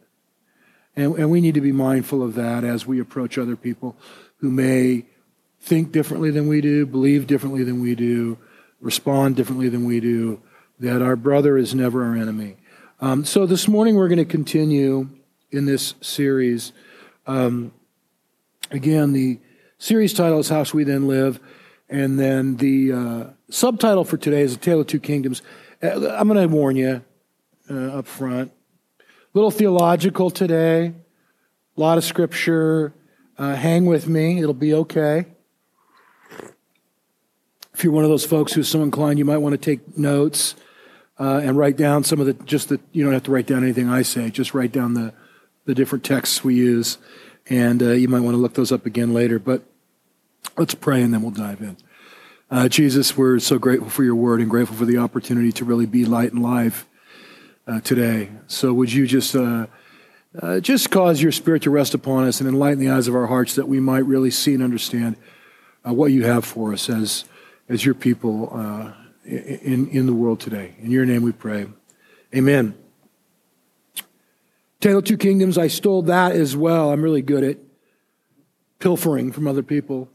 And, 0.96 1.16
and 1.16 1.30
we 1.30 1.42
need 1.42 1.54
to 1.54 1.62
be 1.62 1.72
mindful 1.72 2.22
of 2.22 2.36
that 2.36 2.64
as 2.64 2.86
we 2.86 3.00
approach 3.00 3.38
other 3.38 3.56
people 3.56 3.96
who 4.38 4.52
may 4.52 5.06
think 5.60 5.92
differently 5.92 6.32
than 6.32 6.48
we 6.48 6.62
do, 6.62 6.86
believe 6.86 7.28
differently 7.28 7.64
than 7.64 7.82
we 7.82 7.96
do, 7.96 8.38
respond 8.80 9.36
differently 9.36 9.70
than 9.70 9.86
we 9.86 10.00
do, 10.00 10.42
that 10.80 11.02
our 11.02 11.16
brother 11.16 11.58
is 11.58 11.74
never 11.74 12.04
our 12.04 12.16
enemy. 12.16 12.58
Um, 13.00 13.26
so 13.26 13.46
this 13.46 13.68
morning 13.68 13.96
we're 13.96 14.08
going 14.08 14.18
to 14.18 14.26
continue 14.26 15.10
in 15.52 15.66
this 15.66 15.96
series. 16.02 16.72
Um, 17.28 17.72
again, 18.72 19.14
the 19.14 19.40
series 19.78 20.14
title 20.14 20.40
is 20.40 20.48
Shall 20.48 20.66
We 20.74 20.84
Then 20.84 21.08
Live? 21.08 21.40
And 21.90 22.20
then 22.20 22.58
the 22.58 22.92
uh, 22.92 23.24
subtitle 23.50 24.06
for 24.06 24.18
today 24.18 24.42
is 24.42 24.56
A 24.56 24.58
Tale 24.58 24.82
of 24.82 24.88
Two 24.88 25.00
Kingdoms. 25.00 25.42
Uh, 25.84 26.10
I'm 26.10 26.28
going 26.28 26.42
to 26.42 26.54
warn 26.54 26.76
you 26.76 27.04
uh, 27.70 28.00
up 28.00 28.08
front. 28.08 28.52
A 29.00 29.04
little 29.34 29.52
theological 29.52 30.30
today, 30.30 30.94
a 31.78 31.80
lot 31.80 31.98
of 31.98 32.04
scripture. 32.04 32.94
Uh, 33.38 33.56
hang 33.56 33.86
with 33.86 34.08
me, 34.08 34.40
it'll 34.40 34.54
be 34.54 34.74
okay. 34.74 35.26
If 37.76 37.84
you're 37.84 37.92
one 37.92 38.06
of 38.06 38.10
those 38.10 38.26
folks 38.26 38.54
who's 38.54 38.70
so 38.70 38.84
inclined, 38.84 39.20
you 39.20 39.26
might 39.26 39.40
want 39.40 39.52
to 39.52 39.58
take 39.58 39.98
notes 39.98 40.56
uh, 41.20 41.42
and 41.44 41.58
write 41.58 41.76
down 41.76 42.06
some 42.06 42.22
of 42.22 42.26
the, 42.26 42.34
just 42.46 42.70
the, 42.70 42.80
you 42.94 43.04
don't 43.04 43.12
have 43.12 43.24
to 43.24 43.32
write 43.32 43.48
down 43.48 43.64
anything 43.64 43.90
I 43.90 44.02
say, 44.02 44.30
just 44.30 44.54
write 44.54 44.72
down 44.72 44.94
the, 44.94 45.14
the 45.66 45.76
different 45.76 46.06
texts 46.06 46.42
we 46.42 46.56
use. 46.56 46.98
And 47.50 47.84
uh, 47.84 47.92
you 47.92 48.08
might 48.08 48.22
want 48.22 48.34
to 48.34 48.38
look 48.38 48.54
those 48.54 48.72
up 48.72 48.86
again 48.86 49.14
later. 49.14 49.40
But 49.40 49.64
let's 50.58 50.74
pray 50.74 51.02
and 51.02 51.14
then 51.14 51.22
we'll 51.22 51.32
dive 51.32 51.60
in. 51.60 51.76
Uh, 52.50 52.70
Jesus, 52.70 53.18
we're 53.18 53.40
so 53.40 53.60
grateful 53.60 53.90
for 53.90 54.06
your 54.06 54.16
word 54.16 54.40
and 54.40 54.50
grateful 54.50 54.78
for 54.78 54.86
the 54.86 54.98
opportunity 54.98 55.52
to 55.52 55.66
really 55.66 55.86
be 55.86 56.06
light 56.06 56.32
and 56.32 56.42
life 56.42 56.88
uh, 57.68 57.82
today. 57.82 58.30
So 58.48 58.74
would 58.74 58.94
you 58.94 59.06
just 59.06 59.36
uh, 59.36 59.68
uh, 60.42 60.62
just 60.62 60.92
cause 60.92 61.22
your 61.22 61.34
spirit 61.34 61.64
to 61.64 61.72
rest 61.72 61.94
upon 61.94 62.24
us 62.24 62.40
and 62.40 62.48
enlighten 62.48 62.80
the 62.80 62.90
eyes 62.90 63.10
of 63.10 63.16
our 63.16 63.28
hearts 63.28 63.54
that 63.56 63.68
we 63.68 63.82
might 63.82 64.06
really 64.06 64.32
see 64.32 64.54
and 64.54 64.64
understand 64.64 65.18
what 65.84 66.14
you 66.14 66.24
have 66.24 66.46
for 66.46 66.72
us 66.72 66.90
as 66.90 67.26
as 67.68 67.86
your 67.86 67.96
people 67.96 68.50
uh, 68.52 68.92
in, 69.26 69.88
in 69.90 70.06
the 70.06 70.14
world 70.14 70.40
today. 70.40 70.76
In 70.82 70.92
your 70.92 71.06
name 71.06 71.24
we 71.24 71.32
pray. 71.32 71.68
Amen. 72.34 72.76
Tale 74.80 75.00
of 75.00 75.06
Two 75.06 75.18
Kingdoms, 75.18 75.58
I 75.58 75.68
stole 75.68 76.04
that 76.04 76.34
as 76.34 76.56
well. 76.56 76.92
I'm 76.92 77.02
really 77.02 77.22
good 77.22 77.44
at 77.44 77.58
pilfering 78.80 79.32
from 79.32 79.48
other 79.48 79.64
people. 79.64 80.10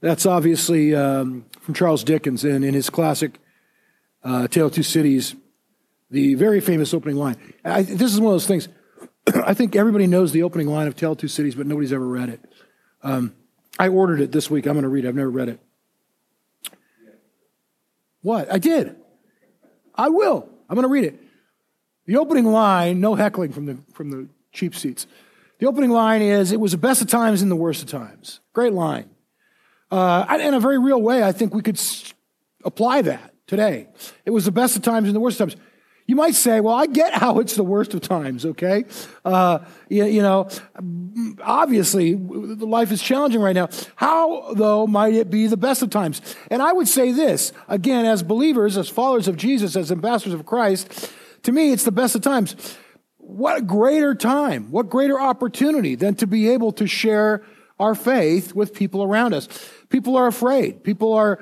That's 0.00 0.26
obviously 0.26 0.94
um, 0.94 1.46
from 1.60 1.74
Charles 1.74 2.04
Dickens 2.04 2.44
and 2.44 2.64
in 2.64 2.74
his 2.74 2.90
classic 2.90 3.40
uh, 4.22 4.46
Tale 4.48 4.66
of 4.66 4.74
Two 4.74 4.82
Cities, 4.82 5.34
the 6.10 6.34
very 6.34 6.60
famous 6.60 6.94
opening 6.94 7.16
line. 7.16 7.36
I, 7.64 7.82
this 7.82 8.12
is 8.12 8.20
one 8.20 8.34
of 8.34 8.34
those 8.34 8.46
things. 8.46 8.68
I 9.34 9.54
think 9.54 9.74
everybody 9.74 10.06
knows 10.06 10.32
the 10.32 10.42
opening 10.42 10.68
line 10.68 10.86
of 10.86 10.94
Tale 10.94 11.12
of 11.12 11.18
Two 11.18 11.28
Cities, 11.28 11.54
but 11.54 11.66
nobody's 11.66 11.92
ever 11.92 12.06
read 12.06 12.28
it. 12.28 12.40
Um, 13.02 13.34
I 13.78 13.88
ordered 13.88 14.20
it 14.20 14.30
this 14.30 14.50
week. 14.50 14.66
I'm 14.66 14.74
going 14.74 14.82
to 14.82 14.88
read 14.88 15.04
it. 15.04 15.08
I've 15.08 15.14
never 15.14 15.30
read 15.30 15.48
it. 15.48 15.60
What? 18.22 18.50
I 18.52 18.58
did. 18.58 18.96
I 19.94 20.08
will. 20.08 20.48
I'm 20.68 20.74
going 20.74 20.86
to 20.86 20.92
read 20.92 21.04
it. 21.04 21.20
The 22.06 22.16
opening 22.16 22.46
line, 22.46 23.00
no 23.00 23.14
heckling 23.14 23.52
from 23.52 23.66
the, 23.66 23.78
from 23.92 24.10
the 24.10 24.28
cheap 24.52 24.74
seats. 24.74 25.06
The 25.58 25.66
opening 25.66 25.90
line 25.90 26.22
is, 26.22 26.50
it 26.50 26.58
was 26.58 26.72
the 26.72 26.78
best 26.78 27.02
of 27.02 27.08
times 27.08 27.42
and 27.42 27.50
the 27.50 27.56
worst 27.56 27.82
of 27.82 27.88
times. 27.88 28.40
Great 28.52 28.72
line. 28.72 29.10
Uh, 29.90 30.24
in 30.40 30.54
a 30.54 30.60
very 30.60 30.78
real 30.78 31.00
way, 31.00 31.22
I 31.22 31.32
think 31.32 31.54
we 31.54 31.62
could 31.62 31.80
apply 32.64 33.02
that 33.02 33.34
today. 33.46 33.88
It 34.24 34.30
was 34.30 34.44
the 34.44 34.50
best 34.50 34.76
of 34.76 34.82
times 34.82 35.06
and 35.06 35.14
the 35.14 35.20
worst 35.20 35.40
of 35.40 35.50
times. 35.50 35.60
You 36.06 36.16
might 36.16 36.34
say, 36.34 36.60
well, 36.60 36.74
I 36.74 36.86
get 36.86 37.14
how 37.14 37.38
it's 37.38 37.54
the 37.54 37.62
worst 37.62 37.94
of 37.94 38.00
times, 38.00 38.44
okay? 38.44 38.84
Uh, 39.24 39.60
you, 39.88 40.04
you, 40.04 40.22
know, 40.22 40.48
obviously, 41.40 42.14
life 42.16 42.90
is 42.90 43.00
challenging 43.00 43.40
right 43.40 43.54
now. 43.54 43.68
How, 43.94 44.52
though, 44.54 44.86
might 44.86 45.14
it 45.14 45.30
be 45.30 45.46
the 45.46 45.56
best 45.56 45.80
of 45.82 45.90
times? 45.90 46.20
And 46.50 46.60
I 46.60 46.72
would 46.72 46.88
say 46.88 47.12
this, 47.12 47.52
again, 47.68 48.04
as 48.04 48.22
believers, 48.22 48.76
as 48.76 48.88
followers 48.88 49.28
of 49.28 49.36
Jesus, 49.36 49.76
as 49.76 49.92
ambassadors 49.92 50.34
of 50.34 50.44
Christ, 50.44 51.12
to 51.44 51.52
me, 51.52 51.72
it's 51.72 51.84
the 51.84 51.92
best 51.92 52.14
of 52.16 52.22
times. 52.22 52.76
What 53.18 53.66
greater 53.66 54.14
time, 54.14 54.70
what 54.72 54.90
greater 54.90 55.20
opportunity 55.20 55.94
than 55.94 56.16
to 56.16 56.26
be 56.26 56.48
able 56.50 56.72
to 56.72 56.86
share 56.86 57.44
our 57.78 57.94
faith 57.94 58.54
with 58.54 58.74
people 58.74 59.02
around 59.02 59.34
us? 59.34 59.48
People 59.88 60.16
are 60.16 60.26
afraid. 60.26 60.82
People 60.82 61.14
are 61.14 61.38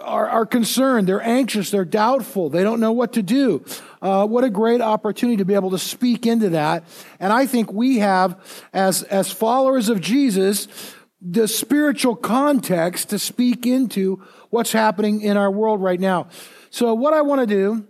are, 0.00 0.28
are 0.28 0.46
concerned, 0.46 1.06
they're 1.06 1.22
anxious, 1.22 1.70
they're 1.70 1.84
doubtful, 1.84 2.48
they 2.48 2.62
don't 2.62 2.80
know 2.80 2.92
what 2.92 3.12
to 3.14 3.22
do. 3.22 3.64
Uh, 4.00 4.26
what 4.26 4.44
a 4.44 4.50
great 4.50 4.80
opportunity 4.80 5.36
to 5.36 5.44
be 5.44 5.54
able 5.54 5.70
to 5.70 5.78
speak 5.78 6.26
into 6.26 6.50
that. 6.50 6.84
And 7.20 7.32
I 7.32 7.46
think 7.46 7.72
we 7.72 7.98
have, 7.98 8.38
as, 8.72 9.02
as 9.04 9.30
followers 9.30 9.88
of 9.88 10.00
Jesus, 10.00 10.66
the 11.20 11.46
spiritual 11.46 12.16
context 12.16 13.10
to 13.10 13.18
speak 13.18 13.66
into 13.66 14.22
what's 14.50 14.72
happening 14.72 15.20
in 15.20 15.36
our 15.36 15.50
world 15.50 15.80
right 15.80 16.00
now. 16.00 16.28
So, 16.70 16.92
what 16.94 17.14
I 17.14 17.22
want 17.22 17.40
to 17.42 17.46
do, 17.46 17.86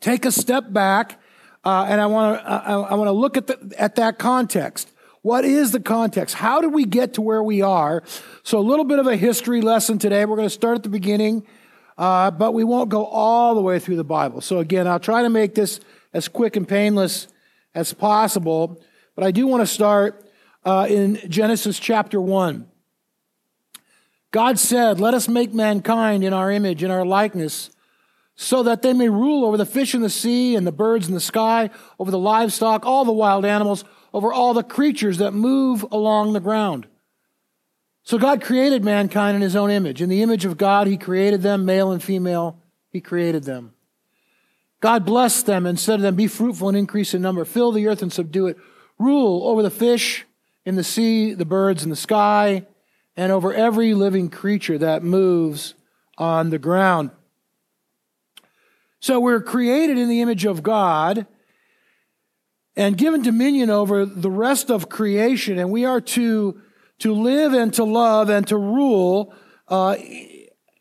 take 0.00 0.24
a 0.24 0.32
step 0.32 0.72
back, 0.72 1.20
uh, 1.64 1.86
and 1.88 2.00
I 2.00 2.06
want 2.06 2.40
to 2.40 2.48
I, 2.48 2.80
I 2.80 2.94
want 2.94 3.08
to 3.08 3.12
look 3.12 3.36
at 3.36 3.46
the, 3.46 3.74
at 3.76 3.96
that 3.96 4.18
context. 4.18 4.90
What 5.24 5.46
is 5.46 5.72
the 5.72 5.80
context? 5.80 6.34
How 6.34 6.60
did 6.60 6.74
we 6.74 6.84
get 6.84 7.14
to 7.14 7.22
where 7.22 7.42
we 7.42 7.62
are? 7.62 8.02
So, 8.42 8.58
a 8.58 8.60
little 8.60 8.84
bit 8.84 8.98
of 8.98 9.06
a 9.06 9.16
history 9.16 9.62
lesson 9.62 9.98
today. 9.98 10.26
We're 10.26 10.36
going 10.36 10.50
to 10.50 10.54
start 10.54 10.76
at 10.76 10.82
the 10.82 10.90
beginning, 10.90 11.46
uh, 11.96 12.30
but 12.30 12.52
we 12.52 12.62
won't 12.62 12.90
go 12.90 13.06
all 13.06 13.54
the 13.54 13.62
way 13.62 13.78
through 13.78 13.96
the 13.96 14.04
Bible. 14.04 14.42
So, 14.42 14.58
again, 14.58 14.86
I'll 14.86 15.00
try 15.00 15.22
to 15.22 15.30
make 15.30 15.54
this 15.54 15.80
as 16.12 16.28
quick 16.28 16.56
and 16.56 16.68
painless 16.68 17.26
as 17.74 17.94
possible. 17.94 18.82
But 19.14 19.24
I 19.24 19.30
do 19.30 19.46
want 19.46 19.62
to 19.62 19.66
start 19.66 20.30
uh, 20.62 20.88
in 20.90 21.18
Genesis 21.30 21.78
chapter 21.78 22.20
1. 22.20 22.68
God 24.30 24.58
said, 24.58 25.00
Let 25.00 25.14
us 25.14 25.26
make 25.26 25.54
mankind 25.54 26.22
in 26.22 26.34
our 26.34 26.50
image, 26.50 26.82
in 26.82 26.90
our 26.90 27.06
likeness, 27.06 27.70
so 28.36 28.62
that 28.64 28.82
they 28.82 28.92
may 28.92 29.08
rule 29.08 29.46
over 29.46 29.56
the 29.56 29.64
fish 29.64 29.94
in 29.94 30.02
the 30.02 30.10
sea 30.10 30.54
and 30.54 30.66
the 30.66 30.70
birds 30.70 31.08
in 31.08 31.14
the 31.14 31.18
sky, 31.18 31.70
over 31.98 32.10
the 32.10 32.18
livestock, 32.18 32.84
all 32.84 33.06
the 33.06 33.10
wild 33.12 33.46
animals 33.46 33.86
over 34.14 34.32
all 34.32 34.54
the 34.54 34.62
creatures 34.62 35.18
that 35.18 35.34
move 35.34 35.84
along 35.90 36.32
the 36.32 36.40
ground. 36.40 36.86
So 38.04 38.16
God 38.16 38.40
created 38.40 38.84
mankind 38.84 39.34
in 39.34 39.42
his 39.42 39.56
own 39.56 39.72
image. 39.72 40.00
In 40.00 40.08
the 40.08 40.22
image 40.22 40.44
of 40.44 40.56
God, 40.56 40.86
he 40.86 40.96
created 40.96 41.42
them, 41.42 41.64
male 41.64 41.90
and 41.90 42.00
female, 42.00 42.56
he 42.90 43.00
created 43.00 43.42
them. 43.42 43.74
God 44.80 45.04
blessed 45.04 45.46
them 45.46 45.66
and 45.66 45.80
said 45.80 45.96
to 45.96 46.02
them, 46.02 46.14
Be 46.14 46.28
fruitful 46.28 46.68
and 46.68 46.76
increase 46.76 47.12
in 47.12 47.22
number, 47.22 47.44
fill 47.44 47.72
the 47.72 47.88
earth 47.88 48.02
and 48.02 48.12
subdue 48.12 48.46
it, 48.46 48.56
rule 48.98 49.48
over 49.48 49.62
the 49.62 49.70
fish 49.70 50.24
in 50.64 50.76
the 50.76 50.84
sea, 50.84 51.34
the 51.34 51.44
birds 51.44 51.82
in 51.82 51.90
the 51.90 51.96
sky, 51.96 52.66
and 53.16 53.32
over 53.32 53.52
every 53.52 53.94
living 53.94 54.30
creature 54.30 54.78
that 54.78 55.02
moves 55.02 55.74
on 56.18 56.50
the 56.50 56.58
ground. 56.58 57.10
So 59.00 59.18
we're 59.18 59.40
created 59.40 59.98
in 59.98 60.08
the 60.08 60.20
image 60.20 60.44
of 60.44 60.62
God 60.62 61.26
and 62.76 62.96
given 62.96 63.22
dominion 63.22 63.70
over 63.70 64.04
the 64.04 64.30
rest 64.30 64.70
of 64.70 64.88
creation. 64.88 65.58
And 65.58 65.70
we 65.70 65.84
are 65.84 66.00
to, 66.00 66.60
to 67.00 67.12
live 67.12 67.52
and 67.52 67.72
to 67.74 67.84
love 67.84 68.28
and 68.30 68.46
to 68.48 68.56
rule 68.56 69.34
uh, 69.68 69.96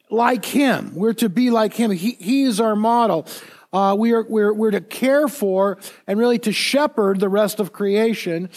like 0.10 0.46
Him. 0.46 0.96
We're 0.96 1.14
to 1.14 1.30
be 1.30 1.50
like 1.50 1.74
Him. 1.74 1.92
He, 1.92 2.12
he 2.12 2.44
is 2.44 2.60
our 2.60 2.76
model. 2.76 3.28
Uh, 3.72 3.96
we 3.98 4.14
are, 4.14 4.24
we're, 4.28 4.54
we're 4.54 4.72
to 4.72 4.82
care 4.82 5.28
for 5.28 5.80
and 6.06 6.20
really 6.20 6.40
to 6.40 6.52
shepherd 6.52 7.20
the 7.20 7.30
rest 7.30 7.60
of 7.60 7.74
creation. 7.74 8.50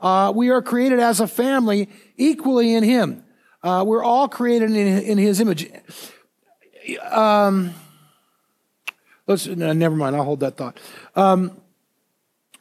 uh, 0.00 0.32
we 0.34 0.50
are 0.50 0.62
created 0.62 0.98
as 1.00 1.20
a 1.20 1.28
family 1.28 1.88
equally 2.16 2.74
in 2.74 2.84
Him. 2.84 3.24
Uh, 3.62 3.84
we're 3.86 4.04
all 4.04 4.28
created 4.28 4.70
in, 4.70 4.76
in 4.76 5.18
His 5.18 5.40
image. 5.40 5.70
Um, 7.10 7.72
let's 9.26 9.46
no, 9.46 9.72
never 9.72 9.96
mind. 9.96 10.14
I'll 10.16 10.24
hold 10.24 10.40
that 10.40 10.56
thought. 10.56 10.78
Um, 11.16 11.60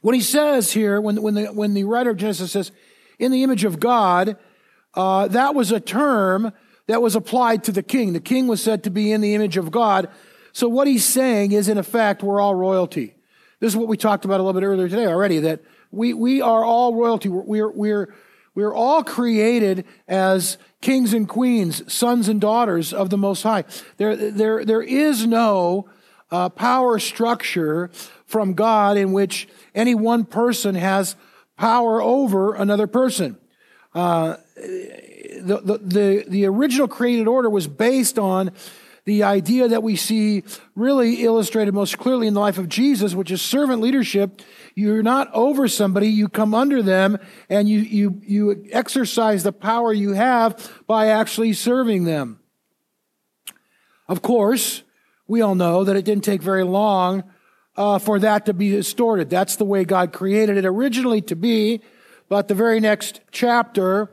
what 0.04 0.14
he 0.14 0.22
says 0.22 0.74
here, 0.74 1.02
when 1.02 1.22
when 1.22 1.34
the 1.34 1.46
when 1.48 1.74
the 1.74 1.86
writer 1.86 2.12
of 2.12 2.18
Genesis 2.18 2.52
says, 2.52 2.72
"In 3.18 3.32
the 3.32 3.42
image 3.42 3.64
of 3.64 3.80
God," 3.80 4.38
uh, 4.94 5.30
that 5.30 5.56
was 5.56 5.72
a 5.72 5.80
term 5.80 6.52
that 6.88 7.02
was 7.02 7.16
applied 7.16 7.64
to 7.64 7.72
the 7.72 7.82
king. 7.82 8.14
The 8.14 8.20
king 8.20 8.48
was 8.48 8.62
said 8.62 8.84
to 8.84 8.90
be 8.90 9.12
in 9.12 9.22
the 9.22 9.34
image 9.34 9.58
of 9.58 9.72
God. 9.72 10.10
So 10.52 10.68
what 10.68 10.88
he's 10.88 11.06
saying 11.06 11.54
is, 11.54 11.70
in 11.70 11.78
effect, 11.78 12.22
we're 12.22 12.42
all 12.42 12.54
royalty. 12.54 13.16
This 13.60 13.72
is 13.72 13.78
what 13.78 13.88
we 13.88 13.96
talked 13.96 14.26
about 14.26 14.40
a 14.40 14.44
little 14.44 14.60
bit 14.60 14.68
earlier 14.68 14.90
today 14.90 15.08
already. 15.08 15.40
That 15.40 15.62
we 15.90 16.14
we 16.14 16.42
are 16.42 16.64
all 16.64 16.94
royalty. 16.94 17.30
We're 17.30 17.72
we're 17.72 18.14
we're 18.56 18.74
all 18.74 19.04
created 19.04 19.86
as 20.08 20.58
kings 20.82 21.14
and 21.14 21.28
queens, 21.28 21.92
sons 21.92 22.28
and 22.28 22.40
daughters 22.40 22.94
of 22.94 23.10
the 23.10 23.18
Most 23.18 23.42
High. 23.44 23.64
There, 23.98 24.16
there, 24.16 24.64
there 24.64 24.82
is 24.82 25.26
no 25.26 25.90
uh, 26.30 26.50
power 26.50 27.00
structure 27.00 27.90
from 28.34 28.56
God 28.56 28.98
in 28.98 29.14
which 29.14 29.48
any 29.76 29.94
one 29.94 30.26
person 30.26 30.74
has 30.74 31.16
power 31.56 32.02
over 32.02 32.56
another 32.56 32.88
person. 32.88 33.38
Uh, 33.94 34.38
the, 34.56 35.62
the, 35.64 35.78
the, 35.78 36.26
the 36.28 36.46
original 36.48 36.88
created 36.88 37.28
order 37.28 37.48
was 37.48 37.68
based 37.68 38.18
on 38.18 38.50
the 39.06 39.22
idea 39.22 39.68
that 39.68 39.84
we 39.84 39.96
see 39.96 40.42
really 40.76 41.24
illustrated 41.24 41.76
most 41.76 42.00
clearly 42.00 42.26
in 42.26 42.34
the 42.34 42.40
life 42.40 42.58
of 42.58 42.70
Jesus, 42.70 43.14
which 43.14 43.30
is 43.30 43.40
servant 43.40 43.84
leadership. 43.84 44.42
You're 44.74 45.04
not 45.04 45.30
over 45.32 45.68
somebody, 45.68 46.08
you 46.08 46.28
come 46.28 46.56
under 46.56 46.82
them 46.82 47.20
and 47.50 47.70
you, 47.70 47.82
you, 47.82 48.20
you 48.26 48.66
exercise 48.72 49.44
the 49.44 49.54
power 49.54 49.94
you 49.94 50.14
have 50.14 50.72
by 50.88 51.10
actually 51.10 51.54
serving 51.54 52.06
them. 52.06 52.40
Of 54.08 54.24
course, 54.24 54.82
we 55.28 55.42
all 55.42 55.54
know 55.54 55.84
that 55.84 55.96
it 55.96 56.04
didn't 56.04 56.24
take 56.24 56.42
very 56.42 56.64
long 56.64 57.26
uh, 57.76 58.00
for 58.00 58.20
that 58.20 58.46
to 58.46 58.54
be 58.54 58.72
distorted. 58.72 59.30
That's 59.30 59.56
the 59.56 59.66
way 59.66 59.84
God 59.84 60.14
created 60.14 60.58
it 60.58 60.66
originally 60.66 61.22
to 61.22 61.36
be. 61.36 61.82
But 62.30 62.48
the 62.48 62.56
very 62.56 62.80
next 62.80 63.22
chapter 63.32 64.10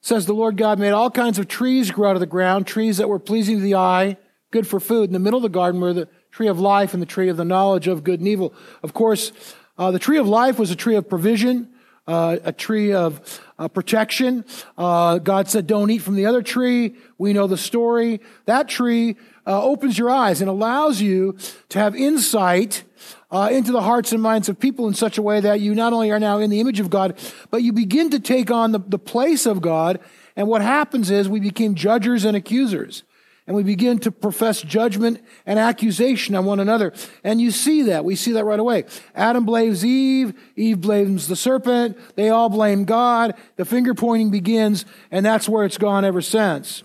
says 0.00 0.26
the 0.26 0.32
Lord 0.32 0.56
God 0.56 0.78
made 0.78 0.90
all 0.90 1.10
kinds 1.10 1.38
of 1.38 1.48
trees 1.48 1.90
grow 1.90 2.10
out 2.10 2.16
of 2.16 2.20
the 2.20 2.26
ground, 2.26 2.66
trees 2.66 2.96
that 2.96 3.08
were 3.08 3.18
pleasing 3.20 3.56
to 3.56 3.62
the 3.62 3.76
eye, 3.76 4.16
good 4.50 4.66
for 4.66 4.80
food. 4.80 5.08
In 5.08 5.12
the 5.12 5.18
middle 5.18 5.38
of 5.38 5.42
the 5.42 5.48
garden 5.48 5.80
were 5.80 5.92
the 5.92 6.08
tree 6.30 6.48
of 6.48 6.58
life 6.58 6.92
and 6.92 7.02
the 7.02 7.06
tree 7.06 7.28
of 7.28 7.36
the 7.36 7.44
knowledge 7.44 7.86
of 7.86 8.02
good 8.02 8.18
and 8.18 8.28
evil. 8.28 8.52
Of 8.82 8.94
course, 8.94 9.32
uh, 9.78 9.90
the 9.90 9.98
tree 9.98 10.18
of 10.18 10.26
life 10.26 10.58
was 10.58 10.70
a 10.70 10.76
tree 10.76 10.96
of 10.96 11.08
provision, 11.08 11.68
uh, 12.06 12.38
a 12.42 12.52
tree 12.52 12.92
of 12.92 13.40
uh, 13.58 13.68
protection. 13.68 14.44
Uh, 14.76 15.18
God 15.18 15.48
said, 15.48 15.66
don't 15.66 15.90
eat 15.90 15.98
from 15.98 16.16
the 16.16 16.26
other 16.26 16.42
tree. 16.42 16.96
We 17.18 17.32
know 17.32 17.46
the 17.46 17.56
story. 17.56 18.20
That 18.46 18.68
tree 18.68 19.16
uh, 19.46 19.62
opens 19.62 19.98
your 19.98 20.10
eyes 20.10 20.40
and 20.40 20.48
allows 20.48 21.00
you 21.00 21.36
to 21.68 21.78
have 21.78 21.94
insight 21.96 22.84
uh, 23.30 23.48
into 23.50 23.72
the 23.72 23.82
hearts 23.82 24.12
and 24.12 24.22
minds 24.22 24.48
of 24.48 24.60
people 24.60 24.86
in 24.86 24.94
such 24.94 25.18
a 25.18 25.22
way 25.22 25.40
that 25.40 25.60
you 25.60 25.74
not 25.74 25.92
only 25.92 26.10
are 26.10 26.20
now 26.20 26.38
in 26.38 26.50
the 26.50 26.60
image 26.60 26.80
of 26.80 26.90
God, 26.90 27.18
but 27.50 27.62
you 27.62 27.72
begin 27.72 28.10
to 28.10 28.20
take 28.20 28.50
on 28.50 28.72
the, 28.72 28.78
the 28.78 28.98
place 28.98 29.46
of 29.46 29.62
God. 29.62 29.98
And 30.36 30.48
what 30.48 30.62
happens 30.62 31.10
is 31.10 31.28
we 31.28 31.40
became 31.40 31.74
judges 31.74 32.24
and 32.24 32.36
accusers. 32.36 33.02
And 33.46 33.56
we 33.56 33.64
begin 33.64 33.98
to 34.00 34.12
profess 34.12 34.62
judgment 34.62 35.20
and 35.46 35.58
accusation 35.58 36.36
on 36.36 36.44
one 36.44 36.60
another. 36.60 36.92
And 37.24 37.40
you 37.40 37.50
see 37.50 37.82
that. 37.82 38.04
We 38.04 38.14
see 38.14 38.32
that 38.32 38.44
right 38.44 38.60
away. 38.60 38.84
Adam 39.16 39.44
blames 39.44 39.84
Eve. 39.84 40.32
Eve 40.54 40.80
blames 40.80 41.26
the 41.26 41.34
serpent. 41.34 41.98
They 42.14 42.28
all 42.28 42.48
blame 42.48 42.84
God. 42.84 43.34
The 43.56 43.64
finger 43.64 43.94
pointing 43.94 44.30
begins, 44.30 44.84
and 45.10 45.26
that's 45.26 45.48
where 45.48 45.64
it's 45.64 45.78
gone 45.78 46.04
ever 46.04 46.22
since. 46.22 46.84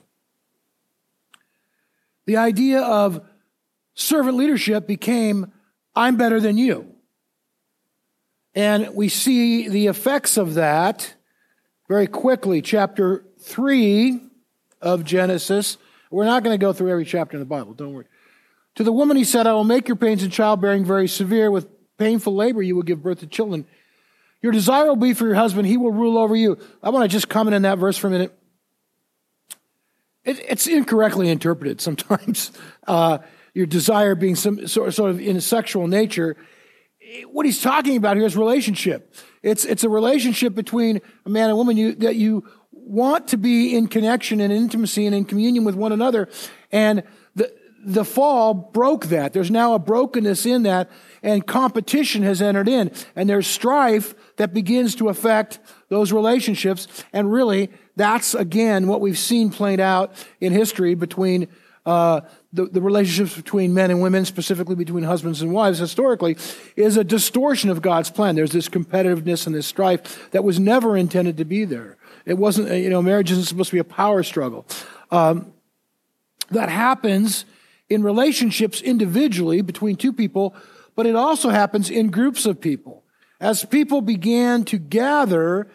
The 2.27 2.37
idea 2.37 2.81
of 2.81 3.25
servant 3.95 4.37
leadership 4.37 4.85
became 4.85 5.51
I'm 5.95 6.17
better 6.17 6.39
than 6.39 6.57
you. 6.57 6.93
And 8.53 8.93
we 8.93 9.09
see 9.09 9.67
the 9.67 9.87
effects 9.87 10.37
of 10.37 10.55
that 10.55 11.15
very 11.87 12.05
quickly. 12.05 12.61
Chapter 12.61 13.25
3 13.39 14.21
of 14.81 15.05
Genesis. 15.05 15.77
We're 16.11 16.25
not 16.25 16.43
going 16.43 16.53
to 16.53 16.63
go 16.63 16.73
through 16.73 16.91
every 16.91 17.05
chapter 17.05 17.35
in 17.35 17.39
the 17.39 17.45
Bible, 17.45 17.73
don't 17.73 17.93
worry. 17.93 18.05
To 18.75 18.83
the 18.83 18.91
woman 18.91 19.17
he 19.17 19.23
said, 19.23 19.47
I 19.47 19.53
will 19.53 19.63
make 19.63 19.87
your 19.87 19.97
pains 19.97 20.21
in 20.21 20.29
childbearing 20.29 20.85
very 20.85 21.07
severe. 21.07 21.49
With 21.49 21.67
painful 21.97 22.35
labor 22.35 22.61
you 22.61 22.75
will 22.75 22.83
give 22.83 23.01
birth 23.01 23.21
to 23.21 23.27
children. 23.27 23.65
Your 24.41 24.51
desire 24.51 24.85
will 24.85 24.95
be 24.97 25.13
for 25.13 25.25
your 25.25 25.35
husband, 25.35 25.67
he 25.67 25.77
will 25.77 25.91
rule 25.91 26.17
over 26.17 26.35
you. 26.35 26.59
I 26.83 26.89
want 26.89 27.09
to 27.09 27.15
just 27.15 27.29
comment 27.29 27.55
on 27.55 27.63
that 27.63 27.79
verse 27.79 27.97
for 27.97 28.07
a 28.07 28.11
minute. 28.11 28.36
It, 30.27 30.39
it's 30.47 30.67
incorrectly 30.67 31.29
interpreted 31.29 31.81
sometimes. 31.81 32.51
Uh, 32.87 33.17
your 33.53 33.65
desire 33.65 34.15
being 34.15 34.35
some 34.35 34.65
sort, 34.65 34.93
sort 34.93 35.09
of 35.09 35.19
in 35.19 35.35
a 35.35 35.41
sexual 35.41 35.87
nature. 35.87 36.37
What 37.25 37.45
he's 37.45 37.61
talking 37.61 37.97
about 37.97 38.15
here 38.15 38.25
is 38.25 38.37
relationship. 38.37 39.13
It's, 39.43 39.65
it's 39.65 39.83
a 39.83 39.89
relationship 39.89 40.55
between 40.55 41.01
a 41.25 41.29
man 41.29 41.49
and 41.49 41.57
woman 41.57 41.75
you, 41.75 41.93
that 41.95 42.15
you 42.15 42.47
want 42.71 43.27
to 43.29 43.37
be 43.37 43.75
in 43.75 43.87
connection 43.87 44.39
and 44.39 44.53
intimacy 44.53 45.05
and 45.05 45.13
in 45.13 45.25
communion 45.25 45.65
with 45.65 45.75
one 45.75 45.91
another. 45.91 46.29
And 46.71 47.03
the, 47.35 47.53
the 47.83 48.05
fall 48.05 48.53
broke 48.53 49.07
that. 49.07 49.33
There's 49.33 49.51
now 49.51 49.73
a 49.73 49.79
brokenness 49.79 50.45
in 50.45 50.63
that 50.63 50.89
and 51.21 51.45
competition 51.45 52.23
has 52.23 52.41
entered 52.41 52.69
in 52.69 52.91
and 53.17 53.29
there's 53.29 53.47
strife 53.47 54.15
that 54.37 54.53
begins 54.53 54.95
to 54.95 55.09
affect 55.09 55.59
those 55.89 56.13
relationships. 56.13 56.87
And 57.11 57.29
really, 57.33 57.69
that's 57.97 58.33
again 58.33 58.87
what 58.87 59.01
we've 59.01 59.17
seen 59.17 59.49
played 59.49 59.79
out 59.79 60.13
in 60.39 60.53
history 60.53 60.95
between 60.95 61.47
uh, 61.85 62.21
the, 62.51 62.65
the 62.65 62.81
relationships 62.81 63.35
between 63.35 63.73
men 63.73 63.91
and 63.91 64.01
women, 64.01 64.25
specifically 64.25 64.75
between 64.75 65.05
husbands 65.05 65.41
and 65.41 65.53
wives, 65.53 65.79
historically, 65.79 66.35
is 66.75 66.97
a 66.97 67.03
distortion 67.03 67.69
of 67.69 67.81
God's 67.81 68.11
plan. 68.11 68.35
There's 68.35 68.51
this 68.51 68.67
competitiveness 68.67 69.47
and 69.47 69.55
this 69.55 69.67
strife 69.67 70.29
that 70.31 70.43
was 70.43 70.59
never 70.59 70.97
intended 70.97 71.37
to 71.37 71.45
be 71.45 71.63
there. 71.63 71.95
It 72.25 72.37
wasn't, 72.37 72.71
you 72.71 72.89
know, 72.89 73.01
marriage 73.01 73.31
isn't 73.31 73.45
supposed 73.45 73.69
to 73.69 73.75
be 73.75 73.79
a 73.79 73.85
power 73.85 74.21
struggle. 74.23 74.65
Um, 75.11 75.53
that 76.51 76.67
happens 76.67 77.45
in 77.89 78.03
relationships 78.03 78.81
individually 78.81 79.61
between 79.61 79.95
two 79.95 80.11
people, 80.11 80.53
but 80.93 81.05
it 81.05 81.15
also 81.15 81.49
happens 81.49 81.89
in 81.89 82.09
groups 82.09 82.45
of 82.45 82.59
people. 82.59 83.03
As 83.39 83.63
people 83.63 84.01
began 84.01 84.65
to 84.65 84.77
gather, 84.77 85.69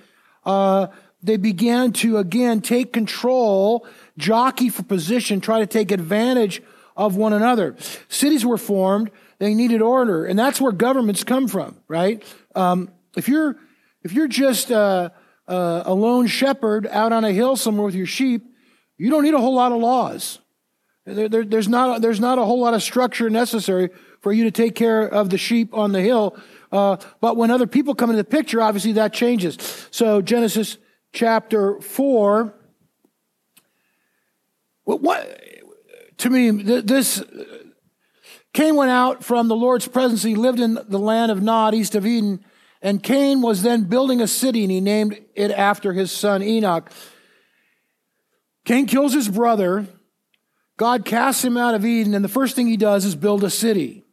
uh, 0.44 0.88
they 1.22 1.36
began 1.36 1.92
to 1.92 2.18
again 2.18 2.60
take 2.60 2.92
control 2.92 3.86
jockey 4.18 4.68
for 4.68 4.82
position, 4.82 5.40
try 5.40 5.60
to 5.60 5.66
take 5.66 5.90
advantage 5.90 6.62
of 6.96 7.16
one 7.16 7.32
another. 7.32 7.76
Cities 8.08 8.44
were 8.44 8.58
formed, 8.58 9.10
they 9.38 9.54
needed 9.54 9.82
order, 9.82 10.24
and 10.24 10.38
that's 10.38 10.60
where 10.60 10.72
governments 10.72 11.24
come 11.24 11.48
from, 11.48 11.76
right? 11.88 12.22
Um, 12.54 12.90
if 13.16 13.28
you're 13.28 13.56
if 14.02 14.12
you're 14.12 14.28
just 14.28 14.70
a, 14.70 15.12
a 15.46 15.94
lone 15.94 16.26
shepherd 16.26 16.86
out 16.86 17.12
on 17.12 17.24
a 17.24 17.32
hill 17.32 17.56
somewhere 17.56 17.86
with 17.86 17.94
your 17.94 18.06
sheep, 18.06 18.44
you 18.98 19.10
don't 19.10 19.22
need 19.22 19.34
a 19.34 19.40
whole 19.40 19.54
lot 19.54 19.72
of 19.72 19.78
laws. 19.78 20.38
There, 21.04 21.28
there, 21.28 21.44
there's, 21.44 21.68
not, 21.68 22.00
there's 22.00 22.20
not 22.20 22.38
a 22.38 22.44
whole 22.44 22.60
lot 22.60 22.74
of 22.74 22.82
structure 22.82 23.28
necessary 23.28 23.90
for 24.20 24.32
you 24.32 24.44
to 24.44 24.50
take 24.50 24.74
care 24.74 25.02
of 25.02 25.30
the 25.30 25.38
sheep 25.38 25.74
on 25.74 25.92
the 25.92 26.00
hill. 26.00 26.36
Uh, 26.70 26.96
but 27.20 27.36
when 27.36 27.50
other 27.50 27.66
people 27.66 27.94
come 27.94 28.10
into 28.10 28.22
the 28.22 28.28
picture, 28.28 28.62
obviously 28.62 28.92
that 28.92 29.12
changes. 29.12 29.58
So 29.90 30.22
Genesis 30.22 30.78
chapter 31.12 31.80
4 31.80 32.54
what, 34.84 35.40
to 36.18 36.30
me, 36.30 36.50
this 36.50 37.22
Cain 38.52 38.76
went 38.76 38.90
out 38.90 39.24
from 39.24 39.48
the 39.48 39.56
Lord's 39.56 39.88
presence. 39.88 40.22
He 40.22 40.34
lived 40.34 40.60
in 40.60 40.78
the 40.88 40.98
land 40.98 41.32
of 41.32 41.42
Nod, 41.42 41.74
east 41.74 41.94
of 41.94 42.04
Eden. 42.04 42.44
And 42.82 43.02
Cain 43.02 43.40
was 43.42 43.62
then 43.62 43.84
building 43.84 44.20
a 44.20 44.26
city, 44.26 44.62
and 44.62 44.70
he 44.70 44.80
named 44.80 45.18
it 45.34 45.50
after 45.52 45.92
his 45.92 46.10
son 46.10 46.42
Enoch. 46.42 46.90
Cain 48.64 48.86
kills 48.86 49.14
his 49.14 49.28
brother. 49.28 49.86
God 50.76 51.04
casts 51.04 51.44
him 51.44 51.56
out 51.56 51.74
of 51.74 51.84
Eden, 51.84 52.14
and 52.14 52.24
the 52.24 52.28
first 52.28 52.56
thing 52.56 52.66
he 52.66 52.76
does 52.76 53.04
is 53.04 53.14
build 53.14 53.44
a 53.44 53.50
city. 53.50 54.04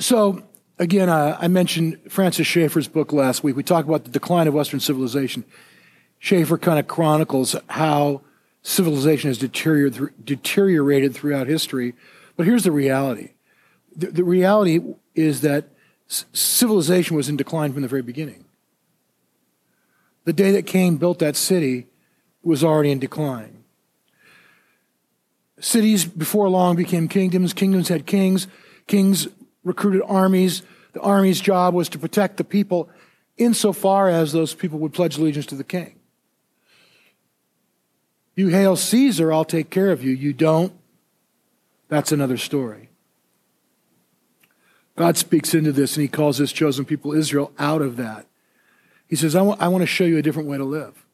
So, 0.00 0.44
Again, 0.80 1.10
uh, 1.10 1.36
I 1.38 1.46
mentioned 1.48 2.00
Francis 2.08 2.46
Schaeffer's 2.46 2.88
book 2.88 3.12
last 3.12 3.44
week. 3.44 3.54
We 3.54 3.62
talked 3.62 3.86
about 3.86 4.04
the 4.04 4.10
decline 4.10 4.48
of 4.48 4.54
Western 4.54 4.80
civilization. 4.80 5.44
Schaeffer 6.18 6.56
kind 6.56 6.78
of 6.78 6.88
chronicles 6.88 7.54
how 7.68 8.22
civilization 8.62 9.28
has 9.28 9.36
deteriorated, 9.36 11.14
throughout 11.14 11.48
history. 11.48 11.92
But 12.34 12.46
here's 12.46 12.64
the 12.64 12.72
reality 12.72 13.32
the, 13.94 14.06
the 14.06 14.24
reality 14.24 14.80
is 15.14 15.42
that 15.42 15.66
civilization 16.08 17.14
was 17.14 17.28
in 17.28 17.36
decline 17.36 17.74
from 17.74 17.82
the 17.82 17.88
very 17.88 18.00
beginning. 18.00 18.46
The 20.24 20.32
day 20.32 20.50
that 20.52 20.64
Cain 20.64 20.96
built 20.96 21.18
that 21.18 21.36
city 21.36 21.88
was 22.42 22.64
already 22.64 22.90
in 22.90 22.98
decline. 22.98 23.64
Cities 25.58 26.06
before 26.06 26.48
long 26.48 26.74
became 26.74 27.06
kingdoms, 27.06 27.52
kingdoms 27.52 27.88
had 27.88 28.06
kings, 28.06 28.46
kings 28.86 29.28
recruited 29.64 30.02
armies. 30.06 30.62
The 30.92 31.00
army's 31.00 31.40
job 31.40 31.74
was 31.74 31.88
to 31.90 31.98
protect 31.98 32.36
the 32.36 32.44
people 32.44 32.88
insofar 33.36 34.08
as 34.08 34.32
those 34.32 34.54
people 34.54 34.78
would 34.80 34.92
pledge 34.92 35.16
allegiance 35.16 35.46
to 35.46 35.54
the 35.54 35.64
king. 35.64 35.96
You 38.36 38.48
hail 38.48 38.76
Caesar, 38.76 39.32
I'll 39.32 39.44
take 39.44 39.70
care 39.70 39.90
of 39.90 40.02
you. 40.02 40.12
You 40.12 40.32
don't, 40.32 40.72
that's 41.88 42.12
another 42.12 42.36
story. 42.36 42.88
God 44.96 45.16
speaks 45.16 45.54
into 45.54 45.72
this 45.72 45.96
and 45.96 46.02
he 46.02 46.08
calls 46.08 46.38
his 46.38 46.52
chosen 46.52 46.84
people 46.84 47.12
Israel 47.12 47.52
out 47.58 47.82
of 47.82 47.96
that. 47.96 48.26
He 49.08 49.16
says, 49.16 49.34
I 49.34 49.42
want, 49.42 49.60
I 49.60 49.68
want 49.68 49.82
to 49.82 49.86
show 49.86 50.04
you 50.04 50.18
a 50.18 50.22
different 50.22 50.48
way 50.48 50.58
to 50.58 50.64
live. 50.64 51.04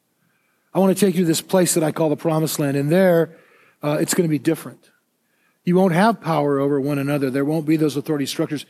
I 0.73 0.79
want 0.79 0.95
to 0.95 1.05
take 1.05 1.15
you 1.15 1.21
to 1.21 1.27
this 1.27 1.41
place 1.41 1.73
that 1.73 1.83
I 1.83 1.91
call 1.91 2.09
the 2.09 2.15
promised 2.15 2.59
land. 2.59 2.77
And 2.77 2.91
there, 2.91 3.35
uh, 3.81 3.97
it's 3.99 4.13
going 4.13 4.27
to 4.27 4.31
be 4.31 4.39
different. 4.39 4.91
You 5.67 5.75
won't 5.75 5.91
have 5.91 6.21
power 6.21 6.59
over 6.59 6.79
one 6.79 6.97
another. 6.97 7.29
There 7.29 7.43
won't 7.43 7.65
be 7.65 7.75
those 7.75 7.97
authority 7.97 8.25
structures. 8.25 8.65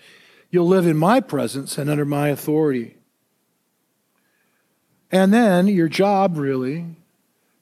You'll 0.49 0.65
live 0.65 0.87
in 0.87 0.97
my 0.97 1.19
presence 1.19 1.77
and 1.77 1.91
under 1.91 2.05
my 2.05 2.29
authority. 2.29 2.97
And 5.11 5.31
then 5.31 5.67
your 5.67 5.89
job 5.89 6.39
really 6.39 6.95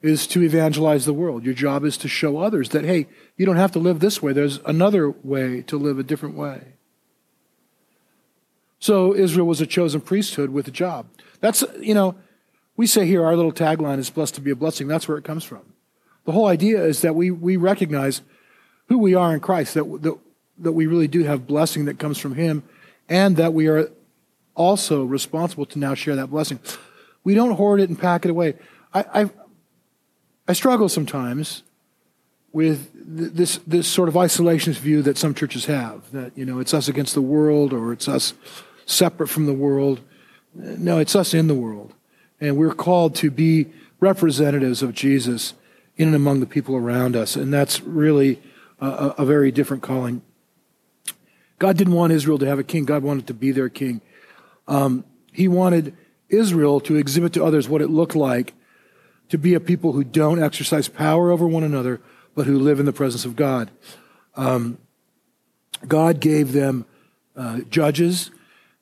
is 0.02 0.26
to 0.28 0.42
evangelize 0.42 1.04
the 1.04 1.12
world. 1.12 1.44
Your 1.44 1.54
job 1.54 1.84
is 1.84 1.98
to 1.98 2.08
show 2.08 2.38
others 2.38 2.70
that, 2.70 2.86
hey, 2.86 3.08
you 3.36 3.46
don't 3.46 3.58
have 3.58 3.74
to 3.74 3.80
live 3.80 4.00
this 4.00 4.22
way. 4.22 4.32
There's 4.32 4.62
another 4.66 5.10
way 5.10 5.64
to 5.64 5.78
live 5.78 6.00
a 6.00 6.04
different 6.04 6.38
way. 6.38 6.76
So 8.80 9.14
Israel 9.14 9.48
was 9.48 9.60
a 9.60 9.68
chosen 9.68 10.00
priesthood 10.00 10.52
with 10.52 10.70
a 10.70 10.72
job. 10.72 11.08
That's, 11.42 11.62
you 11.82 11.94
know, 11.94 12.16
we 12.78 12.88
say 12.88 13.06
here 13.06 13.26
our 13.26 13.36
little 13.36 13.52
tagline 13.52 14.00
is 14.00 14.10
blessed 14.10 14.36
to 14.36 14.42
be 14.42 14.52
a 14.52 14.56
blessing. 14.56 14.88
That's 14.88 15.10
where 15.10 15.18
it 15.18 15.26
comes 15.26 15.44
from. 15.44 15.74
The 16.24 16.32
whole 16.32 16.48
idea 16.48 16.82
is 16.86 17.02
that 17.02 17.16
we, 17.16 17.32
we 17.32 17.58
recognize 17.58 18.22
who 18.88 18.98
we 18.98 19.16
are 19.16 19.34
in 19.34 19.40
Christ, 19.40 19.74
that, 19.74 19.84
that, 20.02 20.18
that 20.60 20.72
we 20.72 20.88
really 20.88 21.08
do 21.08 21.24
have 21.24 21.48
blessing 21.48 21.86
that 21.86 22.00
comes 22.00 22.18
from 22.18 22.36
Him, 22.36 22.64
and 23.10 23.38
that 23.38 23.54
we 23.54 23.68
are 23.68 23.90
also 24.56 25.04
responsible 25.04 25.66
to 25.68 25.80
now 25.80 25.94
share 25.94 26.16
that 26.16 26.28
blessing. 26.28 26.60
We 27.24 27.34
don't 27.34 27.56
hoard 27.56 27.82
it 27.82 27.90
and 27.90 28.00
pack 28.00 28.26
it 28.26 28.32
away. 28.32 28.56
I, 28.94 29.06
I, 29.14 29.30
I 30.48 30.54
struggle 30.54 30.90
sometimes 30.90 31.64
with 32.54 32.90
this, 32.94 33.60
this 33.68 33.88
sort 33.88 34.08
of 34.08 34.16
isolationist 34.16 34.78
view 34.78 35.02
that 35.02 35.18
some 35.18 35.34
churches 35.34 35.66
have 35.66 36.10
that, 36.12 36.38
you 36.38 36.46
know, 36.46 36.60
it's 36.60 36.74
us 36.74 36.88
against 36.88 37.14
the 37.14 37.22
world 37.22 37.74
or 37.74 37.92
it's 37.92 38.08
us 38.08 38.34
separate 38.86 39.28
from 39.28 39.46
the 39.46 39.54
world. 39.54 40.00
No, 40.54 41.00
it's 41.00 41.16
us 41.16 41.34
in 41.34 41.48
the 41.48 41.56
world. 41.56 41.94
And 42.40 42.56
we're 42.56 42.74
called 42.74 43.14
to 43.16 43.30
be 43.30 43.68
representatives 44.00 44.82
of 44.82 44.94
Jesus 44.94 45.54
in 45.98 46.08
and 46.08 46.16
among 46.16 46.40
the 46.40 46.46
people 46.46 46.76
around 46.76 47.16
us. 47.16 47.36
And 47.36 47.54
that's 47.54 47.82
really 47.82 48.42
a, 48.80 49.16
a 49.20 49.26
very 49.26 49.52
different 49.52 49.84
calling. 49.84 50.22
God 51.60 51.78
didn't 51.78 51.94
want 51.94 52.12
Israel 52.12 52.38
to 52.40 52.46
have 52.46 52.60
a 52.60 52.64
king, 52.64 52.86
God 52.86 53.04
wanted 53.04 53.28
to 53.28 53.34
be 53.34 53.52
their 53.52 53.70
king. 53.70 54.02
Um, 54.68 55.06
he 55.32 55.48
wanted 55.48 55.96
Israel 56.30 56.80
to 56.82 56.96
exhibit 56.96 57.34
to 57.34 57.44
others 57.44 57.70
what 57.70 57.82
it 57.82 57.90
looked 57.90 58.16
like 58.16 58.54
to 59.30 59.38
be 59.38 59.54
a 59.54 59.60
people 59.60 59.94
who 59.94 60.04
don't 60.04 60.42
exercise 60.42 60.88
power 60.88 61.32
over 61.32 61.48
one 61.48 61.64
another, 61.64 62.02
but 62.36 62.46
who 62.46 62.60
live 62.60 62.80
in 62.80 62.86
the 62.86 62.94
presence 62.94 63.26
of 63.26 63.36
God. 63.36 63.72
Um, 64.36 64.78
God 65.88 66.20
gave 66.20 66.52
them 66.52 66.86
uh, 67.36 67.62
judges. 67.70 68.32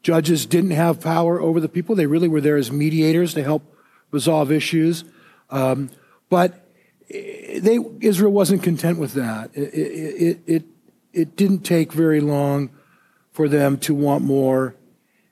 Judges 0.01 0.45
didn't 0.45 0.71
have 0.71 0.99
power 0.99 1.41
over 1.41 1.59
the 1.59 1.69
people. 1.69 1.95
They 1.95 2.05
really 2.05 2.27
were 2.27 2.41
there 2.41 2.57
as 2.57 2.71
mediators 2.71 3.33
to 3.35 3.43
help 3.43 3.63
resolve 4.11 4.51
issues. 4.51 5.03
Um, 5.49 5.89
but 6.29 6.62
they, 7.09 7.79
Israel 8.01 8.31
wasn't 8.31 8.63
content 8.63 8.99
with 8.99 9.13
that. 9.13 9.51
It, 9.53 9.73
it, 9.73 10.39
it, 10.45 10.63
it 11.11 11.35
didn't 11.35 11.59
take 11.59 11.93
very 11.93 12.21
long 12.21 12.69
for 13.31 13.47
them 13.47 13.77
to 13.79 13.93
want 13.93 14.23
more. 14.23 14.75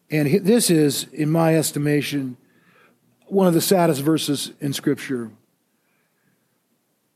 And 0.09 0.45
this 0.45 0.69
is, 0.69 1.05
in 1.13 1.29
my 1.29 1.55
estimation, 1.55 2.37
one 3.27 3.47
of 3.47 3.53
the 3.53 3.61
saddest 3.61 4.01
verses 4.01 4.51
in 4.59 4.73
Scripture. 4.73 5.31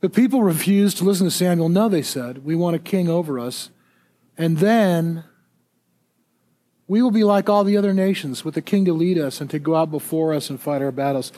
The 0.01 0.09
people 0.09 0.43
refused 0.43 0.97
to 0.97 1.03
listen 1.03 1.25
to 1.25 1.31
Samuel. 1.31 1.69
No, 1.69 1.89
they 1.89 2.01
said, 2.01 2.45
we 2.45 2.55
want 2.55 2.75
a 2.75 2.79
king 2.79 3.09
over 3.09 3.39
us. 3.39 3.69
And 4.37 4.59
then 4.59 5.23
we 6.87 7.01
will 7.01 7.11
be 7.11 7.23
like 7.23 7.49
all 7.49 7.63
the 7.63 7.77
other 7.77 7.93
nations 7.93 8.45
with 8.45 8.55
a 8.55 8.61
king 8.61 8.85
to 8.85 8.93
lead 8.93 9.17
us 9.17 9.41
and 9.41 9.49
to 9.49 9.59
go 9.59 9.75
out 9.75 9.91
before 9.91 10.33
us 10.33 10.49
and 10.49 10.59
fight 10.59 10.81
our 10.81 10.91
battles. 10.91 11.31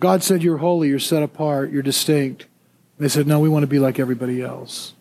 God 0.00 0.22
said, 0.22 0.42
You're 0.42 0.56
holy, 0.56 0.88
you're 0.88 0.98
set 0.98 1.22
apart, 1.22 1.70
you're 1.70 1.82
distinct. 1.82 2.46
They 2.98 3.08
said, 3.08 3.26
No, 3.26 3.38
we 3.38 3.48
want 3.48 3.62
to 3.62 3.68
be 3.68 3.78
like 3.78 3.98
everybody 3.98 4.42
else. 4.42 4.94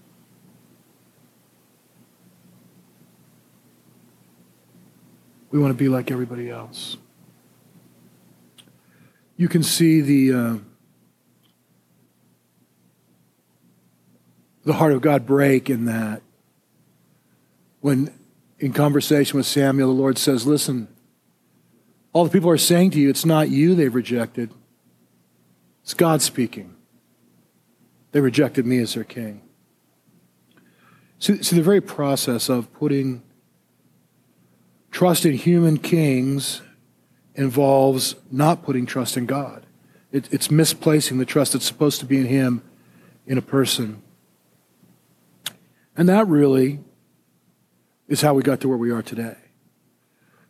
We 5.51 5.57
want 5.57 5.71
to 5.71 5.77
be 5.77 5.89
like 5.89 6.11
everybody 6.11 6.49
else. 6.49 6.97
You 9.35 9.47
can 9.47 9.63
see 9.63 10.01
the, 10.01 10.33
uh, 10.33 10.57
the 14.65 14.73
heart 14.73 14.91
of 14.91 15.01
God 15.01 15.25
break 15.25 15.69
in 15.69 15.85
that. 15.85 16.21
When 17.79 18.13
in 18.59 18.73
conversation 18.73 19.37
with 19.37 19.45
Samuel, 19.45 19.87
the 19.87 19.99
Lord 19.99 20.17
says, 20.17 20.45
Listen, 20.45 20.89
all 22.11 22.25
the 22.25 22.29
people 22.29 22.49
are 22.49 22.57
saying 22.57 22.91
to 22.91 22.99
you, 22.99 23.09
it's 23.09 23.25
not 23.25 23.49
you 23.49 23.75
they've 23.75 23.93
rejected, 23.93 24.51
it's 25.89 25.95
God 25.95 26.21
speaking. 26.21 26.75
They 28.11 28.21
rejected 28.21 28.65
me 28.65 28.77
as 28.77 28.93
their 28.93 29.03
king. 29.03 29.41
See 31.17 31.33
the 31.33 31.61
very 31.61 31.81
process 31.81 32.47
of 32.47 32.71
putting 32.73 33.23
Trust 34.91 35.25
in 35.25 35.33
human 35.33 35.77
kings 35.77 36.61
involves 37.35 38.15
not 38.31 38.63
putting 38.63 38.85
trust 38.85 39.17
in 39.17 39.25
God. 39.25 39.65
It, 40.11 40.27
it's 40.31 40.49
misplacing 40.49 41.19
the 41.19 41.25
trust 41.25 41.53
that's 41.53 41.65
supposed 41.65 41.99
to 41.99 42.05
be 42.05 42.17
in 42.17 42.25
Him 42.25 42.63
in 43.27 43.37
a 43.37 43.41
person. 43.41 44.01
And 45.95 46.09
that 46.09 46.27
really 46.27 46.79
is 48.07 48.21
how 48.21 48.33
we 48.33 48.41
got 48.41 48.61
to 48.61 48.67
where 48.67 48.77
we 48.77 48.91
are 48.91 49.03
today. 49.03 49.35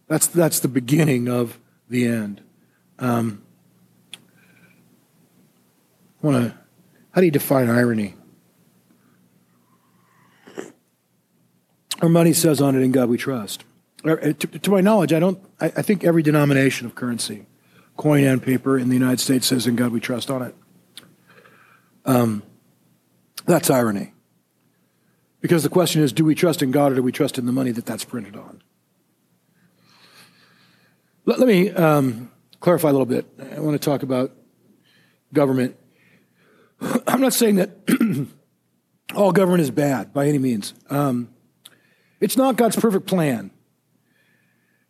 That's, 0.08 0.28
that's 0.28 0.60
the 0.60 0.68
beginning 0.68 1.28
of 1.28 1.60
the 1.90 2.08
end. 2.08 2.42
Um, 2.98 3.44
I 6.22 6.28
want 6.28 6.52
to, 6.52 6.58
how 7.12 7.22
do 7.22 7.26
you 7.26 7.32
define 7.32 7.70
irony? 7.70 8.16
Our 12.02 12.10
money 12.10 12.34
says 12.34 12.62
on 12.62 12.76
it, 12.76 12.82
in 12.82 12.92
God 12.92 13.10
we 13.10 13.18
trust. 13.18 13.64
Uh, 14.06 14.16
to, 14.16 14.34
to, 14.34 14.72
my 14.72 14.80
knowledge, 14.80 15.12
I 15.12 15.20
don't. 15.20 15.40
I, 15.60 15.66
I, 15.66 15.82
think 15.82 16.06
every 16.06 16.24
denomination 16.24 16.88
of 16.88 16.96
currency, 16.96 17.48
coin 17.98 18.24
and 18.24 18.42
paper 18.42 18.80
in 18.80 18.88
the 18.88 18.96
United 18.96 19.20
States 19.20 19.48
says 19.48 19.68
"In 19.68 19.76
God 19.76 19.92
We 19.92 20.00
Trust" 20.00 20.32
on 20.32 20.42
it. 20.42 20.56
Um, 22.06 22.44
that's 23.46 23.70
irony, 23.70 24.14
because 25.42 25.64
the 25.64 25.70
question 25.70 26.02
is: 26.02 26.14
Do 26.14 26.24
we 26.24 26.34
trust 26.34 26.62
in 26.62 26.72
God 26.72 26.94
or 26.94 26.96
do 26.96 27.04
we 27.04 27.12
trust 27.12 27.38
in 27.38 27.46
the 27.46 27.52
money 27.52 27.72
that 27.72 27.86
that's 27.86 28.06
printed 28.06 28.38
on? 28.38 28.62
Let, 31.26 31.40
let 31.40 31.48
me 31.50 31.70
um, 31.72 32.32
clarify 32.62 32.88
a 32.88 32.94
little 32.94 33.06
bit. 33.06 33.26
I 33.54 33.60
want 33.60 33.80
to 33.80 33.86
talk 33.86 34.02
about 34.02 34.32
government. 35.34 35.76
I'm 37.08 37.22
not 37.22 37.34
saying 37.34 37.56
that 37.56 38.28
all 39.16 39.32
government 39.32 39.62
is 39.62 39.72
bad 39.72 40.14
by 40.14 40.28
any 40.28 40.38
means. 40.38 40.74
Um, 40.90 41.30
it's 42.20 42.38
not 42.38 42.56
God's 42.58 42.76
perfect 42.76 43.08
plan 43.08 43.52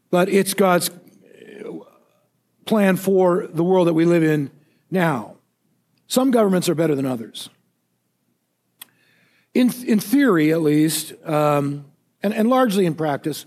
but 0.10 0.30
it's 0.30 0.54
God's 0.54 0.89
plan 2.65 2.97
for 2.97 3.47
the 3.47 3.63
world 3.63 3.88
that 3.88 3.93
we 3.93 4.06
live 4.06 4.23
in 4.23 4.52
now. 4.91 5.36
Some 6.08 6.32
governments 6.32 6.69
are 6.69 6.75
better 6.75 6.95
than 6.95 7.06
others. 7.06 7.49
In, 9.54 9.71
in 9.86 9.99
theory, 9.99 10.52
at 10.52 10.62
least, 10.62 11.13
um, 11.25 11.86
and, 12.21 12.34
and 12.34 12.49
largely 12.49 12.86
in 12.86 12.95
practice, 12.95 13.45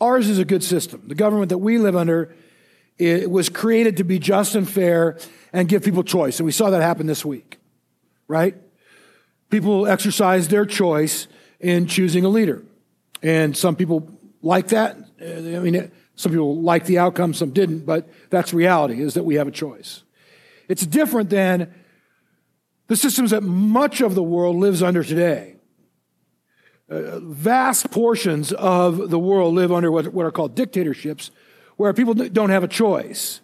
ours 0.00 0.28
is 0.28 0.38
a 0.38 0.44
good 0.44 0.62
system. 0.62 1.02
The 1.06 1.14
government 1.14 1.50
that 1.50 1.58
we 1.58 1.78
live 1.78 1.96
under 1.96 2.34
it 2.98 3.30
was 3.30 3.48
created 3.48 3.98
to 3.98 4.04
be 4.04 4.18
just 4.18 4.56
and 4.56 4.68
fair 4.68 5.18
and 5.52 5.68
give 5.68 5.84
people 5.84 6.02
choice. 6.02 6.40
And 6.40 6.46
we 6.46 6.52
saw 6.52 6.70
that 6.70 6.82
happen 6.82 7.06
this 7.06 7.24
week, 7.24 7.57
right? 8.28 8.54
People 9.50 9.86
exercise 9.86 10.48
their 10.48 10.66
choice 10.66 11.26
in 11.58 11.86
choosing 11.86 12.24
a 12.24 12.28
leader. 12.28 12.62
And 13.22 13.56
some 13.56 13.74
people 13.74 14.08
like 14.42 14.68
that. 14.68 14.96
Uh, 15.20 15.56
I 15.56 15.58
mean, 15.58 15.90
some 16.14 16.30
people 16.32 16.60
liked 16.60 16.86
the 16.86 16.98
outcome, 16.98 17.34
some 17.34 17.50
didn't, 17.50 17.86
but 17.86 18.08
that's 18.30 18.54
reality, 18.54 19.00
is 19.00 19.14
that 19.14 19.24
we 19.24 19.36
have 19.36 19.48
a 19.48 19.52
choice. 19.52 20.02
It's 20.68 20.86
different 20.86 21.30
than 21.30 21.72
the 22.86 22.96
systems 22.96 23.30
that 23.30 23.42
much 23.42 24.00
of 24.00 24.14
the 24.14 24.22
world 24.22 24.56
lives 24.56 24.82
under 24.82 25.02
today. 25.02 25.56
Uh, 26.90 27.20
vast 27.20 27.90
portions 27.90 28.52
of 28.52 29.10
the 29.10 29.18
world 29.18 29.54
live 29.54 29.70
under 29.70 29.92
what, 29.92 30.08
what 30.08 30.24
are 30.24 30.30
called 30.30 30.54
dictatorships, 30.54 31.30
where 31.76 31.92
people 31.92 32.14
don't 32.14 32.50
have 32.50 32.64
a 32.64 32.68
choice. 32.68 33.40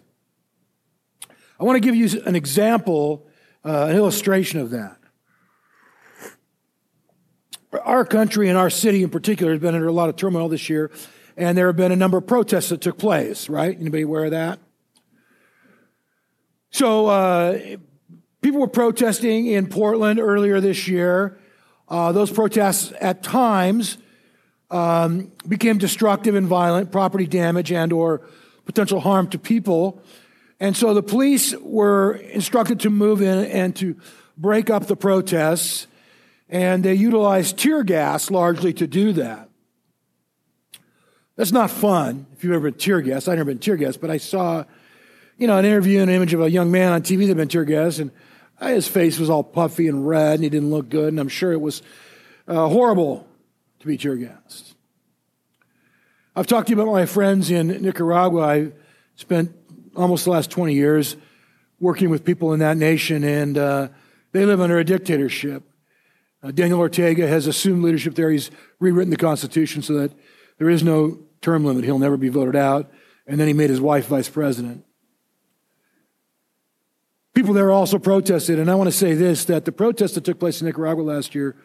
I 1.59 1.63
want 1.63 1.75
to 1.75 1.79
give 1.79 1.95
you 1.95 2.21
an 2.25 2.35
example, 2.35 3.24
uh, 3.65 3.87
an 3.89 3.95
illustration 3.95 4.59
of 4.59 4.69
that. 4.69 4.97
our 7.83 8.05
country 8.05 8.47
and 8.47 8.57
our 8.57 8.69
city 8.69 9.03
in 9.03 9.09
particular 9.09 9.51
has 9.51 9.61
been 9.61 9.75
under 9.75 9.87
a 9.87 9.91
lot 9.91 10.07
of 10.07 10.15
turmoil 10.15 10.47
this 10.47 10.69
year, 10.69 10.91
and 11.35 11.57
there 11.57 11.67
have 11.67 11.75
been 11.75 11.91
a 11.91 11.95
number 11.95 12.17
of 12.17 12.25
protests 12.25 12.69
that 12.69 12.79
took 12.79 12.97
place, 12.97 13.49
right? 13.49 13.77
Anybody 13.77 14.03
aware 14.03 14.25
of 14.25 14.31
that? 14.31 14.59
So, 16.69 17.07
uh, 17.07 17.77
people 18.41 18.61
were 18.61 18.67
protesting 18.67 19.47
in 19.47 19.67
Portland 19.67 20.19
earlier 20.19 20.61
this 20.61 20.87
year. 20.87 21.37
Uh, 21.89 22.11
those 22.11 22.31
protests 22.31 22.93
at 23.01 23.23
times 23.23 23.97
um, 24.71 25.31
became 25.47 25.77
destructive 25.77 26.35
and 26.35 26.47
violent, 26.47 26.91
property 26.91 27.27
damage 27.27 27.71
and 27.71 27.91
or 27.91 28.21
potential 28.65 28.99
harm 28.99 29.27
to 29.29 29.39
people. 29.39 30.01
And 30.59 30.75
so 30.75 30.93
the 30.93 31.03
police 31.03 31.53
were 31.57 32.13
instructed 32.13 32.79
to 32.81 32.89
move 32.89 33.21
in 33.21 33.45
and 33.45 33.75
to 33.77 33.97
break 34.37 34.69
up 34.69 34.87
the 34.87 34.95
protests, 34.95 35.87
and 36.49 36.83
they 36.83 36.93
utilized 36.93 37.57
tear 37.57 37.83
gas 37.83 38.31
largely 38.31 38.73
to 38.73 38.87
do 38.87 39.13
that. 39.13 39.49
That's 41.35 41.51
not 41.51 41.69
fun 41.69 42.27
if 42.33 42.43
you've 42.43 42.53
ever 42.53 42.71
been 42.71 42.79
tear 42.79 43.01
gas. 43.01 43.27
I've 43.27 43.37
never 43.37 43.51
been 43.51 43.59
tear 43.59 43.75
gas, 43.75 43.97
but 43.97 44.09
I 44.09 44.17
saw, 44.17 44.63
you 45.37 45.47
know, 45.47 45.57
an 45.57 45.65
interview 45.65 45.99
and 45.99 46.09
an 46.09 46.15
image 46.15 46.33
of 46.33 46.41
a 46.41 46.49
young 46.49 46.71
man 46.71 46.93
on 46.93 47.01
TV 47.01 47.19
that 47.21 47.27
had 47.29 47.37
been 47.37 47.47
tear 47.49 47.65
gas, 47.65 47.99
and 47.99 48.11
his 48.61 48.87
face 48.87 49.19
was 49.19 49.29
all 49.29 49.43
puffy 49.43 49.87
and 49.87 50.07
red, 50.07 50.35
and 50.35 50.43
he 50.43 50.49
didn't 50.49 50.69
look 50.69 50.87
good, 50.87 51.09
and 51.09 51.19
I'm 51.19 51.27
sure 51.27 51.51
it 51.51 51.59
was 51.59 51.81
uh, 52.47 52.67
horrible 52.69 53.27
to 53.79 53.87
be 53.87 53.97
tear 53.97 54.15
gassed. 54.15 54.75
I've 56.37 56.47
talked 56.47 56.67
to 56.67 56.75
you 56.75 56.81
about 56.81 56.91
my 56.91 57.05
friends 57.05 57.51
in 57.51 57.67
Nicaragua. 57.67 58.41
I 58.41 58.71
spent 59.15 59.64
almost 59.95 60.25
the 60.25 60.31
last 60.31 60.51
20 60.51 60.73
years 60.73 61.15
working 61.79 62.09
with 62.09 62.23
people 62.23 62.53
in 62.53 62.59
that 62.59 62.77
nation, 62.77 63.23
and 63.23 63.57
uh, 63.57 63.87
they 64.31 64.45
live 64.45 64.61
under 64.61 64.77
a 64.77 64.83
dictatorship. 64.83 65.63
Uh, 66.41 66.51
Daniel 66.51 66.79
Ortega 66.79 67.27
has 67.27 67.47
assumed 67.47 67.83
leadership 67.83 68.15
there. 68.15 68.29
He's 68.29 68.51
rewritten 68.79 69.09
the 69.09 69.17
Constitution 69.17 69.81
so 69.81 69.93
that 69.93 70.11
there 70.57 70.69
is 70.69 70.83
no 70.83 71.19
term 71.41 71.65
limit. 71.65 71.83
He'll 71.83 71.99
never 71.99 72.17
be 72.17 72.29
voted 72.29 72.55
out. 72.55 72.91
And 73.27 73.39
then 73.39 73.47
he 73.47 73.53
made 73.53 73.69
his 73.69 73.81
wife 73.81 74.07
vice 74.07 74.29
president. 74.29 74.85
People 77.33 77.53
there 77.53 77.71
also 77.71 77.99
protested, 77.99 78.59
and 78.59 78.71
I 78.71 78.75
want 78.75 78.87
to 78.87 78.95
say 78.95 79.13
this 79.13 79.45
that 79.45 79.65
the 79.65 79.71
protests 79.71 80.13
that 80.13 80.23
took 80.23 80.39
place 80.39 80.61
in 80.61 80.67
Nicaragua 80.67 81.01
last 81.01 81.35
year 81.35 81.55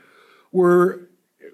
were, 0.51 1.09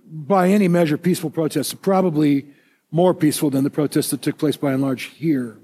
by 0.07 0.49
any 0.49 0.69
measure, 0.69 0.97
peaceful 0.97 1.29
protests, 1.29 1.75
probably 1.75 2.47
more 2.91 3.13
peaceful 3.13 3.51
than 3.51 3.63
the 3.63 3.71
protests 3.71 4.11
that 4.11 4.23
took 4.23 4.39
place 4.39 4.57
by 4.57 4.73
and 4.73 4.81
large 4.81 5.03
here. 5.05 5.59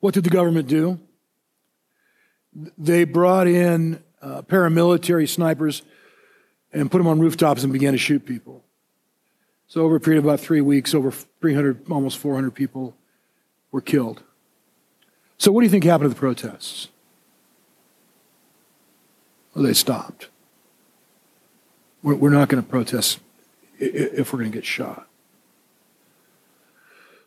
What 0.00 0.14
did 0.14 0.24
the 0.24 0.30
government 0.30 0.68
do? 0.68 0.98
They 2.76 3.04
brought 3.04 3.46
in 3.46 4.02
uh, 4.20 4.42
paramilitary 4.42 5.28
snipers 5.28 5.82
and 6.72 6.90
put 6.90 6.98
them 6.98 7.06
on 7.06 7.20
rooftops 7.20 7.62
and 7.62 7.72
began 7.72 7.92
to 7.92 7.98
shoot 7.98 8.24
people. 8.24 8.64
So, 9.68 9.82
over 9.82 9.96
a 9.96 10.00
period 10.00 10.18
of 10.18 10.24
about 10.24 10.40
three 10.40 10.60
weeks, 10.60 10.94
over 10.94 11.12
300, 11.12 11.88
almost 11.90 12.18
400 12.18 12.50
people 12.50 12.96
were 13.70 13.80
killed. 13.80 14.22
So, 15.38 15.52
what 15.52 15.60
do 15.60 15.66
you 15.66 15.70
think 15.70 15.84
happened 15.84 16.10
to 16.10 16.14
the 16.14 16.18
protests? 16.18 16.88
Well, 19.54 19.64
they 19.64 19.72
stopped. 19.72 20.28
We're 22.02 22.30
not 22.30 22.48
going 22.48 22.62
to 22.62 22.68
protest 22.68 23.20
if 23.78 24.32
we're 24.32 24.40
going 24.40 24.50
to 24.50 24.56
get 24.56 24.64
shot. 24.64 25.06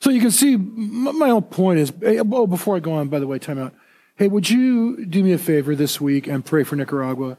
So 0.04 0.10
you 0.10 0.20
can 0.20 0.32
see 0.32 0.58
my 0.58 1.30
whole 1.30 1.42
point 1.42 1.80
is. 1.80 1.94
Oh, 2.04 2.46
before 2.46 2.76
I 2.76 2.80
go 2.80 2.92
on, 2.92 3.08
by 3.08 3.20
the 3.20 3.26
way, 3.26 3.40
time 3.40 3.58
out. 3.58 3.74
Hey, 4.18 4.28
would 4.28 4.50
you 4.50 5.06
do 5.06 5.24
me 5.24 5.32
a 5.32 5.38
favor 5.38 5.78
this 5.78 6.02
week 6.02 6.28
and 6.28 6.44
pray 6.44 6.66
for 6.66 6.76
Nicaragua? 6.76 7.32
I 7.32 7.36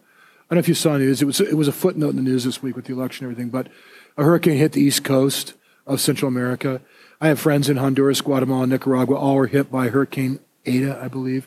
don't 0.48 0.57
know 0.57 0.59
if 0.61 0.68
you 0.68 0.72
saw 0.72 0.96
news. 0.96 1.20
It 1.20 1.27
was 1.27 1.42
it 1.42 1.59
was 1.59 1.68
a 1.68 1.72
footnote 1.72 2.09
in 2.09 2.16
the 2.16 2.22
news 2.22 2.44
this 2.44 2.62
week 2.62 2.74
with 2.74 2.87
the 2.87 2.94
election 2.94 3.27
and 3.27 3.33
everything, 3.33 3.50
but 3.50 3.68
a 4.16 4.24
hurricane 4.24 4.57
hit 4.57 4.72
the 4.72 4.81
east 4.81 5.05
coast 5.05 5.53
of 5.87 6.00
Central 6.00 6.27
America. 6.27 6.81
I 7.20 7.29
have 7.29 7.38
friends 7.38 7.68
in 7.68 7.77
Honduras, 7.77 8.22
Guatemala, 8.22 8.66
Nicaragua. 8.66 9.18
All 9.18 9.35
were 9.35 9.48
hit 9.48 9.70
by 9.70 9.88
Hurricane 9.88 10.40
Eta, 10.64 10.98
I 11.03 11.09
believe. 11.09 11.46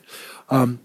Um, 0.50 0.78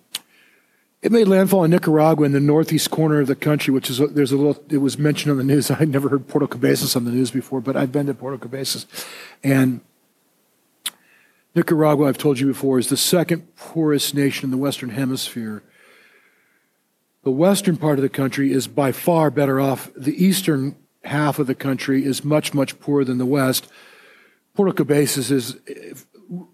it 1.03 1.11
made 1.11 1.27
landfall 1.27 1.63
in 1.63 1.69
Nicaragua 1.69 2.25
in 2.25 2.31
the 2.31 2.39
northeast 2.39 2.89
corner 2.89 3.19
of 3.19 3.27
the 3.27 3.35
country, 3.35 3.71
which 3.71 3.87
is 3.87 3.99
there's 3.99 4.31
a 4.31 4.37
little. 4.37 4.63
It 4.71 4.79
was 4.79 4.97
mentioned 4.97 5.29
on 5.29 5.37
the 5.37 5.43
news. 5.43 5.69
I'd 5.71 5.89
never 5.89 6.09
heard 6.09 6.27
Puerto 6.27 6.47
Cabezas 6.47 6.95
on 6.95 7.05
the 7.05 7.11
news 7.11 7.29
before, 7.29 7.61
but 7.61 7.77
I've 7.77 7.91
been 7.91 8.07
to 8.07 8.15
Puerto 8.15 8.39
Cabezas, 8.39 8.87
and 9.43 9.81
Nicaragua, 11.55 12.07
I've 12.07 12.17
told 12.17 12.39
you 12.39 12.47
before, 12.47 12.79
is 12.79 12.87
the 12.87 12.97
second 12.97 13.55
poorest 13.55 14.15
nation 14.15 14.45
in 14.45 14.51
the 14.51 14.57
Western 14.57 14.89
Hemisphere. 14.89 15.63
The 17.23 17.31
western 17.31 17.77
part 17.77 17.99
of 17.99 18.01
the 18.01 18.09
country 18.09 18.51
is 18.51 18.67
by 18.67 18.91
far 18.91 19.29
better 19.29 19.61
off. 19.61 19.91
The 19.95 20.23
eastern 20.23 20.75
half 21.03 21.39
of 21.39 21.47
the 21.47 21.55
country 21.55 22.05
is 22.05 22.23
much, 22.23 22.53
much 22.53 22.79
poorer 22.79 23.05
than 23.05 23.17
the 23.17 23.25
west. 23.25 23.67
Puerto 24.55 24.73
Cabezas 24.73 25.31
is, 25.31 25.57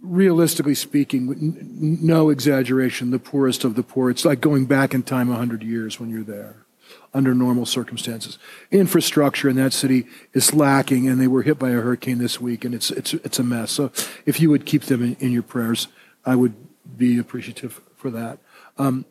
realistically 0.02 0.76
speaking, 0.76 1.98
no 2.02 2.30
exaggeration, 2.30 3.12
the 3.12 3.20
poorest 3.20 3.64
of 3.64 3.76
the 3.76 3.84
poor. 3.84 4.10
It's 4.10 4.26
like 4.26 4.42
going 4.42 4.66
back 4.66 4.94
in 4.94 5.04
time 5.04 5.30
100 5.30 5.64
years 5.64 6.00
when 6.00 6.10
you're 6.10 6.24
there 6.24 6.66
under 7.13 7.34
normal 7.34 7.65
circumstances. 7.65 8.38
Infrastructure 8.72 9.50
in 9.50 9.56
that 9.56 9.74
city 9.74 10.06
is 10.34 10.54
lacking, 10.54 11.08
and 11.08 11.19
they 11.19 11.28
were 11.28 11.43
hit 11.43 11.58
by 11.60 11.69
a 11.69 11.82
hurricane 11.82 12.19
this 12.19 12.39
week, 12.39 12.65
and 12.65 12.76
it's 12.76 12.91
it's 12.91 13.13
it's 13.13 13.39
a 13.39 13.43
mess. 13.43 13.72
So 13.72 13.91
if 14.26 14.39
you 14.39 14.50
would 14.50 14.65
keep 14.65 14.84
them 14.84 15.04
in, 15.04 15.15
in 15.15 15.32
your 15.32 15.43
prayers, 15.43 15.88
I 16.26 16.36
would 16.36 16.54
be 16.98 17.17
appreciative 17.17 17.82
for 17.95 18.10
that. 18.12 18.39
Um, 18.78 19.06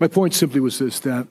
my 0.00 0.08
point 0.08 0.34
simply 0.34 0.60
was 0.60 0.78
this: 0.78 1.00
that 1.00 1.28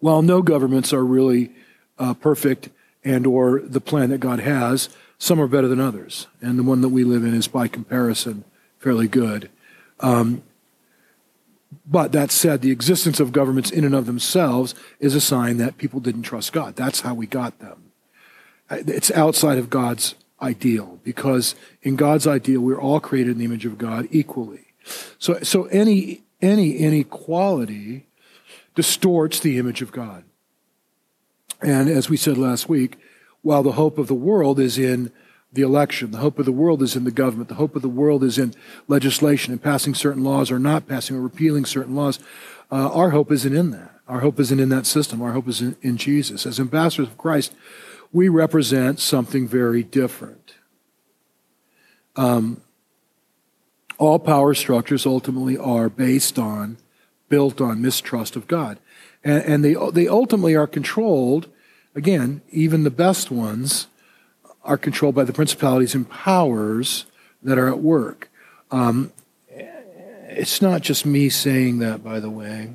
while 0.00 0.22
no 0.22 0.42
governments 0.42 0.92
are 0.92 1.04
really 1.04 1.52
uh, 1.98 2.14
perfect 2.14 2.68
and 3.02 3.26
or 3.26 3.60
the 3.60 3.80
plan 3.80 4.10
that 4.10 4.18
God 4.18 4.40
has, 4.40 4.88
some 5.18 5.40
are 5.40 5.48
better 5.48 5.68
than 5.68 5.80
others, 5.80 6.26
and 6.40 6.58
the 6.58 6.62
one 6.62 6.80
that 6.82 6.88
we 6.90 7.04
live 7.04 7.24
in 7.24 7.34
is 7.34 7.48
by 7.48 7.68
comparison 7.68 8.44
fairly 8.78 9.08
good. 9.08 9.50
Um, 10.00 10.42
but 11.86 12.12
that 12.12 12.30
said, 12.30 12.60
the 12.60 12.70
existence 12.70 13.20
of 13.20 13.32
governments 13.32 13.70
in 13.70 13.84
and 13.84 13.94
of 13.94 14.06
themselves 14.06 14.74
is 15.00 15.14
a 15.14 15.20
sign 15.20 15.56
that 15.58 15.78
people 15.78 16.00
didn't 16.00 16.22
trust 16.22 16.52
God. 16.52 16.76
That's 16.76 17.00
how 17.00 17.14
we 17.14 17.26
got 17.26 17.58
them. 17.58 17.92
It's 18.70 19.10
outside 19.10 19.58
of 19.58 19.70
God's 19.70 20.14
ideal 20.40 20.98
because 21.04 21.54
in 21.82 21.96
God's 21.96 22.26
ideal, 22.26 22.60
we're 22.60 22.80
all 22.80 23.00
created 23.00 23.32
in 23.32 23.38
the 23.38 23.44
image 23.44 23.66
of 23.66 23.78
God 23.78 24.08
equally. 24.10 24.66
So, 25.18 25.40
so 25.42 25.64
any, 25.66 26.22
any 26.42 26.76
inequality 26.76 28.06
distorts 28.74 29.40
the 29.40 29.58
image 29.58 29.82
of 29.82 29.92
God. 29.92 30.24
And 31.62 31.88
as 31.88 32.10
we 32.10 32.16
said 32.16 32.36
last 32.36 32.68
week, 32.68 32.98
while 33.42 33.62
the 33.62 33.72
hope 33.72 33.98
of 33.98 34.06
the 34.06 34.14
world 34.14 34.58
is 34.58 34.78
in 34.78 35.12
the 35.54 35.62
election. 35.62 36.10
The 36.10 36.18
hope 36.18 36.38
of 36.38 36.44
the 36.44 36.52
world 36.52 36.82
is 36.82 36.96
in 36.96 37.04
the 37.04 37.10
government. 37.10 37.48
The 37.48 37.54
hope 37.54 37.76
of 37.76 37.82
the 37.82 37.88
world 37.88 38.22
is 38.22 38.38
in 38.38 38.54
legislation 38.88 39.52
and 39.52 39.62
passing 39.62 39.94
certain 39.94 40.22
laws 40.24 40.50
or 40.50 40.58
not 40.58 40.86
passing 40.86 41.16
or 41.16 41.20
repealing 41.20 41.64
certain 41.64 41.94
laws. 41.94 42.18
Uh, 42.70 42.90
our 42.92 43.10
hope 43.10 43.30
isn't 43.32 43.54
in 43.54 43.70
that. 43.70 43.92
Our 44.06 44.20
hope 44.20 44.38
isn't 44.40 44.60
in 44.60 44.68
that 44.70 44.86
system. 44.86 45.22
Our 45.22 45.32
hope 45.32 45.48
is 45.48 45.60
in, 45.60 45.76
in 45.80 45.96
Jesus. 45.96 46.44
As 46.44 46.60
ambassadors 46.60 47.08
of 47.08 47.16
Christ, 47.16 47.54
we 48.12 48.28
represent 48.28 49.00
something 49.00 49.48
very 49.48 49.82
different. 49.82 50.54
Um, 52.16 52.60
all 53.98 54.18
power 54.18 54.54
structures 54.54 55.06
ultimately 55.06 55.56
are 55.56 55.88
based 55.88 56.38
on, 56.38 56.78
built 57.28 57.60
on 57.60 57.80
mistrust 57.80 58.36
of 58.36 58.46
God. 58.46 58.78
And, 59.22 59.42
and 59.44 59.64
they, 59.64 59.74
they 59.92 60.08
ultimately 60.08 60.54
are 60.54 60.66
controlled, 60.66 61.48
again, 61.94 62.42
even 62.50 62.84
the 62.84 62.90
best 62.90 63.30
ones, 63.30 63.86
are 64.64 64.78
controlled 64.78 65.14
by 65.14 65.24
the 65.24 65.32
principalities 65.32 65.94
and 65.94 66.08
powers 66.08 67.06
that 67.42 67.58
are 67.58 67.68
at 67.68 67.78
work. 67.78 68.30
Um, 68.70 69.12
it's 69.48 70.60
not 70.60 70.82
just 70.82 71.06
me 71.06 71.28
saying 71.28 71.78
that, 71.78 72.02
by 72.02 72.18
the 72.18 72.30
way. 72.30 72.72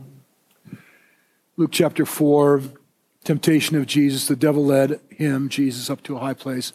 Luke 1.58 1.71
chapter 1.73 2.06
4, 2.06 2.62
temptation 3.23 3.75
of 3.75 3.86
Jesus, 3.86 4.28
the 4.28 4.36
devil 4.36 4.65
led 4.65 4.99
him, 5.10 5.49
Jesus, 5.49 5.89
up 5.89 6.02
to 6.04 6.15
a 6.15 6.19
high 6.19 6.34
place, 6.34 6.71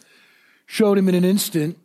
showed 0.65 0.97
him 0.97 1.09
in 1.09 1.15
an 1.15 1.25
instant 1.25 1.79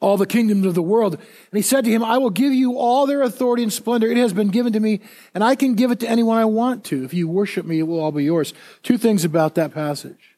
all 0.00 0.16
the 0.16 0.26
kingdoms 0.26 0.64
of 0.64 0.74
the 0.74 0.82
world. 0.82 1.14
And 1.14 1.22
he 1.52 1.62
said 1.62 1.84
to 1.84 1.90
him, 1.90 2.04
I 2.04 2.18
will 2.18 2.30
give 2.30 2.52
you 2.52 2.78
all 2.78 3.06
their 3.06 3.22
authority 3.22 3.62
and 3.62 3.72
splendor. 3.72 4.08
It 4.08 4.16
has 4.16 4.32
been 4.32 4.48
given 4.48 4.72
to 4.72 4.80
me, 4.80 5.00
and 5.34 5.42
I 5.42 5.54
can 5.54 5.74
give 5.74 5.90
it 5.90 6.00
to 6.00 6.08
anyone 6.08 6.38
I 6.38 6.44
want 6.44 6.84
to. 6.86 7.04
If 7.04 7.14
you 7.14 7.28
worship 7.28 7.66
me, 7.66 7.80
it 7.80 7.84
will 7.84 8.00
all 8.00 8.12
be 8.12 8.24
yours. 8.24 8.54
Two 8.82 8.98
things 8.98 9.24
about 9.24 9.54
that 9.56 9.74
passage. 9.74 10.37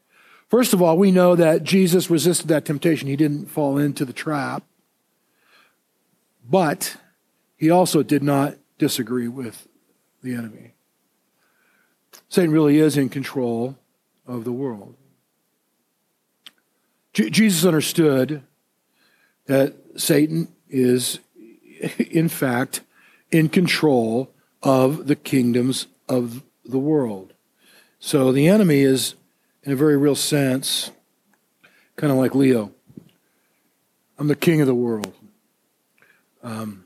First 0.50 0.72
of 0.72 0.82
all, 0.82 0.98
we 0.98 1.12
know 1.12 1.36
that 1.36 1.62
Jesus 1.62 2.10
resisted 2.10 2.48
that 2.48 2.64
temptation. 2.64 3.06
He 3.06 3.14
didn't 3.14 3.46
fall 3.46 3.78
into 3.78 4.04
the 4.04 4.12
trap. 4.12 4.64
But 6.44 6.96
he 7.56 7.70
also 7.70 8.02
did 8.02 8.24
not 8.24 8.56
disagree 8.76 9.28
with 9.28 9.68
the 10.22 10.34
enemy. 10.34 10.74
Satan 12.28 12.50
really 12.50 12.78
is 12.78 12.96
in 12.96 13.08
control 13.08 13.78
of 14.26 14.44
the 14.44 14.52
world. 14.52 14.96
J- 17.12 17.30
Jesus 17.30 17.64
understood 17.64 18.42
that 19.46 19.74
Satan 19.96 20.48
is, 20.68 21.20
in 22.10 22.28
fact, 22.28 22.80
in 23.30 23.48
control 23.48 24.32
of 24.64 25.06
the 25.06 25.16
kingdoms 25.16 25.86
of 26.08 26.42
the 26.64 26.78
world. 26.78 27.34
So 28.00 28.32
the 28.32 28.48
enemy 28.48 28.80
is, 28.80 29.14
in 29.64 29.72
a 29.72 29.76
very 29.76 29.96
real 29.96 30.14
sense, 30.14 30.90
kind 31.96 32.12
of 32.12 32.18
like 32.18 32.34
Leo. 32.34 32.72
I'm 34.18 34.28
the 34.28 34.36
king 34.36 34.60
of 34.60 34.66
the 34.66 34.74
world. 34.74 35.14
Um, 36.42 36.84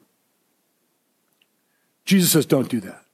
Jesus 2.04 2.32
says, 2.32 2.46
don't 2.46 2.68
do 2.68 2.80
that. 2.80 3.04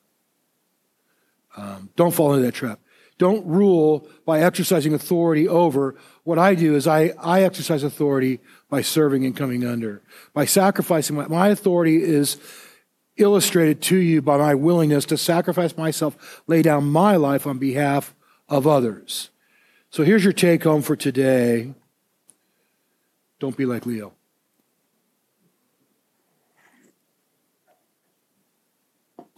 Um, 1.56 1.90
don't 1.96 2.14
fall 2.14 2.32
into 2.34 2.44
that 2.46 2.52
trap. 2.52 2.80
Don't 3.18 3.46
rule 3.46 4.08
by 4.24 4.40
exercising 4.40 4.94
authority 4.94 5.46
over. 5.46 5.94
What 6.24 6.38
I 6.38 6.54
do 6.54 6.74
is 6.74 6.86
I, 6.86 7.12
I 7.18 7.42
exercise 7.42 7.82
authority 7.82 8.40
by 8.68 8.82
serving 8.82 9.24
and 9.24 9.36
coming 9.36 9.64
under. 9.64 10.02
By 10.32 10.46
sacrificing, 10.46 11.16
my, 11.16 11.28
my 11.28 11.48
authority 11.48 12.02
is 12.02 12.38
illustrated 13.16 13.82
to 13.82 13.96
you 13.96 14.22
by 14.22 14.38
my 14.38 14.54
willingness 14.54 15.04
to 15.06 15.18
sacrifice 15.18 15.76
myself, 15.76 16.42
lay 16.46 16.62
down 16.62 16.90
my 16.90 17.16
life 17.16 17.46
on 17.46 17.58
behalf 17.58 18.14
of 18.48 18.66
others. 18.66 19.29
So 19.92 20.04
here's 20.04 20.22
your 20.22 20.32
take 20.32 20.62
home 20.62 20.82
for 20.82 20.94
today. 20.94 21.74
Don't 23.40 23.56
be 23.56 23.66
like 23.66 23.86
Leo. 23.86 24.12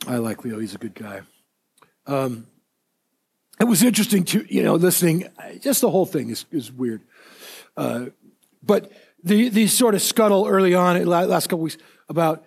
I 0.06 0.16
like 0.16 0.44
Leo. 0.44 0.58
He's 0.58 0.74
a 0.74 0.78
good 0.78 0.94
guy. 0.94 1.22
Um, 2.06 2.46
it 3.58 3.64
was 3.64 3.82
interesting 3.82 4.24
to, 4.24 4.44
you 4.46 4.62
know, 4.62 4.74
listening. 4.74 5.28
Just 5.60 5.80
the 5.80 5.90
whole 5.90 6.04
thing 6.04 6.28
is, 6.28 6.44
is 6.50 6.70
weird. 6.70 7.00
Uh, 7.74 8.06
but 8.62 8.92
the, 9.24 9.48
the 9.48 9.66
sort 9.68 9.94
of 9.94 10.02
scuttle 10.02 10.46
early 10.46 10.74
on, 10.74 11.02
last 11.06 11.46
couple 11.46 11.60
weeks, 11.60 11.78
about 12.10 12.44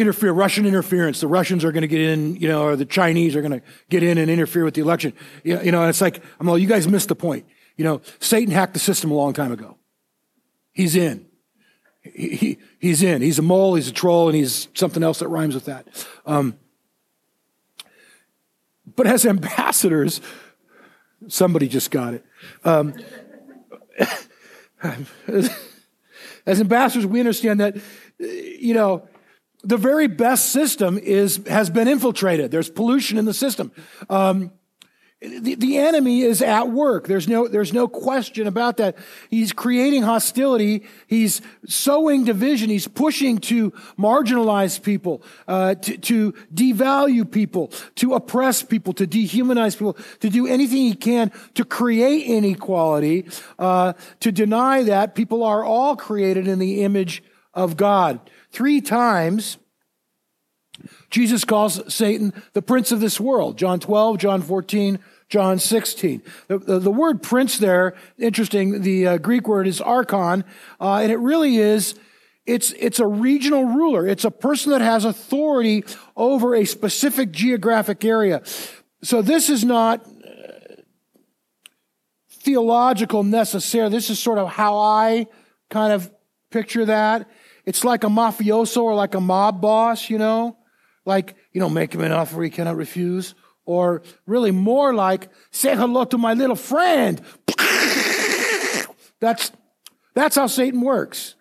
interfere, 0.00 0.32
Russian 0.32 0.66
interference. 0.66 1.20
The 1.20 1.28
Russians 1.28 1.64
are 1.64 1.72
going 1.72 1.82
to 1.82 1.88
get 1.88 2.00
in, 2.00 2.36
you 2.36 2.48
know, 2.48 2.62
or 2.62 2.76
the 2.76 2.84
Chinese 2.84 3.36
are 3.36 3.42
going 3.42 3.60
to 3.60 3.62
get 3.88 4.02
in 4.02 4.18
and 4.18 4.30
interfere 4.30 4.64
with 4.64 4.74
the 4.74 4.80
election. 4.80 5.12
You 5.44 5.56
know, 5.56 5.62
know, 5.70 5.88
it's 5.88 6.00
like, 6.00 6.22
I'm 6.38 6.46
like, 6.46 6.60
you 6.60 6.68
guys 6.68 6.88
missed 6.88 7.08
the 7.08 7.14
point. 7.14 7.46
You 7.76 7.84
know, 7.84 8.00
Satan 8.18 8.52
hacked 8.52 8.74
the 8.74 8.80
system 8.80 9.10
a 9.10 9.14
long 9.14 9.32
time 9.32 9.52
ago. 9.52 9.76
He's 10.72 10.96
in. 10.96 11.26
He, 12.02 12.36
he, 12.36 12.58
he's 12.78 13.02
in. 13.02 13.22
He's 13.22 13.38
a 13.38 13.42
mole, 13.42 13.74
he's 13.74 13.88
a 13.88 13.92
troll, 13.92 14.28
and 14.28 14.36
he's 14.36 14.68
something 14.74 15.02
else 15.02 15.18
that 15.18 15.28
rhymes 15.28 15.54
with 15.54 15.66
that. 15.66 15.86
Um, 16.26 16.58
but 18.96 19.06
as 19.06 19.26
ambassadors, 19.26 20.20
somebody 21.28 21.68
just 21.68 21.90
got 21.90 22.14
it. 22.14 22.24
Um, 22.64 22.94
as 26.46 26.60
ambassadors, 26.60 27.06
we 27.06 27.20
understand 27.20 27.60
that, 27.60 27.76
you 28.18 28.74
know, 28.74 29.08
the 29.62 29.76
very 29.76 30.06
best 30.06 30.52
system 30.52 30.98
is, 30.98 31.40
has 31.48 31.70
been 31.70 31.88
infiltrated. 31.88 32.50
There's 32.50 32.70
pollution 32.70 33.18
in 33.18 33.24
the 33.24 33.34
system. 33.34 33.72
Um, 34.08 34.52
the, 35.20 35.54
the 35.54 35.76
enemy 35.76 36.22
is 36.22 36.40
at 36.40 36.70
work. 36.70 37.06
There's 37.06 37.28
no, 37.28 37.46
there's 37.46 37.74
no 37.74 37.86
question 37.86 38.46
about 38.46 38.78
that. 38.78 38.96
He's 39.28 39.52
creating 39.52 40.02
hostility. 40.02 40.86
He's 41.08 41.42
sowing 41.66 42.24
division. 42.24 42.70
He's 42.70 42.88
pushing 42.88 43.36
to 43.40 43.72
marginalize 43.98 44.82
people, 44.82 45.22
uh, 45.46 45.74
to, 45.74 45.98
to 45.98 46.32
devalue 46.54 47.30
people, 47.30 47.70
to 47.96 48.14
oppress 48.14 48.62
people, 48.62 48.94
to 48.94 49.06
dehumanize 49.06 49.74
people, 49.74 49.98
to 50.20 50.30
do 50.30 50.46
anything 50.46 50.78
he 50.78 50.94
can 50.94 51.30
to 51.52 51.66
create 51.66 52.24
inequality, 52.24 53.26
uh, 53.58 53.92
to 54.20 54.32
deny 54.32 54.84
that 54.84 55.14
people 55.14 55.44
are 55.44 55.62
all 55.62 55.96
created 55.96 56.48
in 56.48 56.58
the 56.58 56.82
image 56.82 57.22
of 57.54 57.76
God. 57.76 58.20
Three 58.50 58.80
times, 58.80 59.58
Jesus 61.10 61.44
calls 61.44 61.92
Satan 61.92 62.32
the 62.52 62.62
prince 62.62 62.92
of 62.92 63.00
this 63.00 63.20
world. 63.20 63.58
John 63.58 63.80
12, 63.80 64.18
John 64.18 64.42
14, 64.42 64.98
John 65.28 65.58
16. 65.58 66.22
The, 66.48 66.58
the, 66.58 66.78
the 66.78 66.90
word 66.90 67.22
prince 67.22 67.58
there, 67.58 67.94
interesting, 68.18 68.82
the 68.82 69.06
uh, 69.06 69.18
Greek 69.18 69.46
word 69.46 69.66
is 69.66 69.80
archon, 69.80 70.44
uh, 70.80 70.96
and 70.96 71.12
it 71.12 71.18
really 71.18 71.56
is, 71.56 71.94
it's, 72.46 72.72
it's 72.72 72.98
a 72.98 73.06
regional 73.06 73.64
ruler. 73.64 74.06
It's 74.06 74.24
a 74.24 74.30
person 74.30 74.72
that 74.72 74.80
has 74.80 75.04
authority 75.04 75.84
over 76.16 76.54
a 76.54 76.64
specific 76.64 77.30
geographic 77.32 78.04
area. 78.04 78.42
So 79.02 79.22
this 79.22 79.48
is 79.50 79.64
not 79.64 80.04
uh, 80.06 80.82
theological 82.28 83.22
necessarily. 83.22 83.92
This 83.92 84.10
is 84.10 84.18
sort 84.18 84.38
of 84.38 84.48
how 84.48 84.78
I 84.78 85.26
kind 85.68 85.92
of 85.92 86.10
picture 86.50 86.84
that. 86.86 87.28
It's 87.64 87.84
like 87.84 88.04
a 88.04 88.08
mafioso 88.08 88.82
or 88.82 88.94
like 88.94 89.14
a 89.14 89.20
mob 89.20 89.60
boss, 89.60 90.10
you 90.10 90.18
know? 90.18 90.56
Like, 91.04 91.34
you 91.52 91.60
know, 91.60 91.68
make 91.68 91.94
him 91.94 92.00
an 92.02 92.12
offer 92.12 92.42
he 92.42 92.50
cannot 92.50 92.76
refuse. 92.76 93.34
Or 93.64 94.02
really 94.26 94.50
more 94.50 94.94
like, 94.94 95.28
say 95.50 95.76
hello 95.76 96.04
to 96.04 96.18
my 96.18 96.34
little 96.34 96.56
friend. 96.56 97.20
That's, 99.20 99.52
that's 100.14 100.36
how 100.36 100.46
Satan 100.46 100.80
works. 100.80 101.34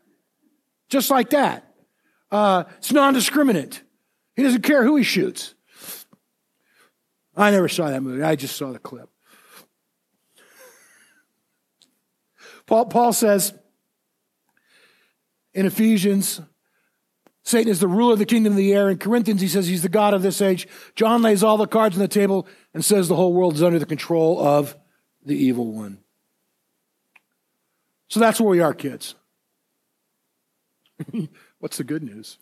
Just 0.90 1.10
like 1.10 1.30
that. 1.30 1.74
Uh, 2.30 2.66
it's 2.78 2.92
non-discriminate. 2.92 3.82
He 4.36 4.44
doesn't 4.44 4.62
care 4.62 4.84
who 4.84 4.98
he 4.98 5.04
shoots. 5.04 5.56
I 7.36 7.52
never 7.52 7.70
saw 7.70 7.90
that 7.90 8.04
movie. 8.04 8.22
I 8.22 8.36
just 8.36 8.58
saw 8.58 8.74
the 8.74 8.80
clip. 8.80 9.10
Paul, 12.66 12.86
Paul 12.86 13.14
says 13.14 13.54
in 15.60 15.66
Ephesians 15.66 16.40
Satan 17.44 17.72
is 17.72 17.80
the 17.80 17.88
ruler 17.88 18.14
of 18.14 18.20
the 18.20 18.26
kingdom 18.26 18.54
of 18.54 18.58
the 18.58 18.74
air. 18.74 18.90
In 18.90 18.98
Corinthians, 18.98 19.42
he 19.42 19.48
says 19.48 19.68
he's 19.68 19.82
the 19.82 19.90
God 19.90 20.14
of 20.14 20.22
this 20.22 20.40
age. 20.40 20.68
John 20.96 21.24
lays 21.24 21.44
all 21.44 21.58
the 21.58 21.66
cards 21.66 21.96
on 21.96 22.00
the 22.00 22.08
table 22.08 22.48
and 22.76 22.86
says 22.86 23.08
the 23.08 23.16
whole 23.16 23.34
world 23.34 23.56
is 23.56 23.64
under 23.64 23.80
the 23.80 23.88
control 23.88 24.40
of 24.40 24.78
the 25.26 25.36
evil 25.36 25.72
one. 25.72 25.98
So 28.08 28.20
that's 28.20 28.40
where 28.40 28.50
we 28.50 28.60
are, 28.60 28.74
kids. 28.74 29.16
What's 31.60 31.78
the 31.78 31.84
good 31.84 32.04
news? 32.04 32.38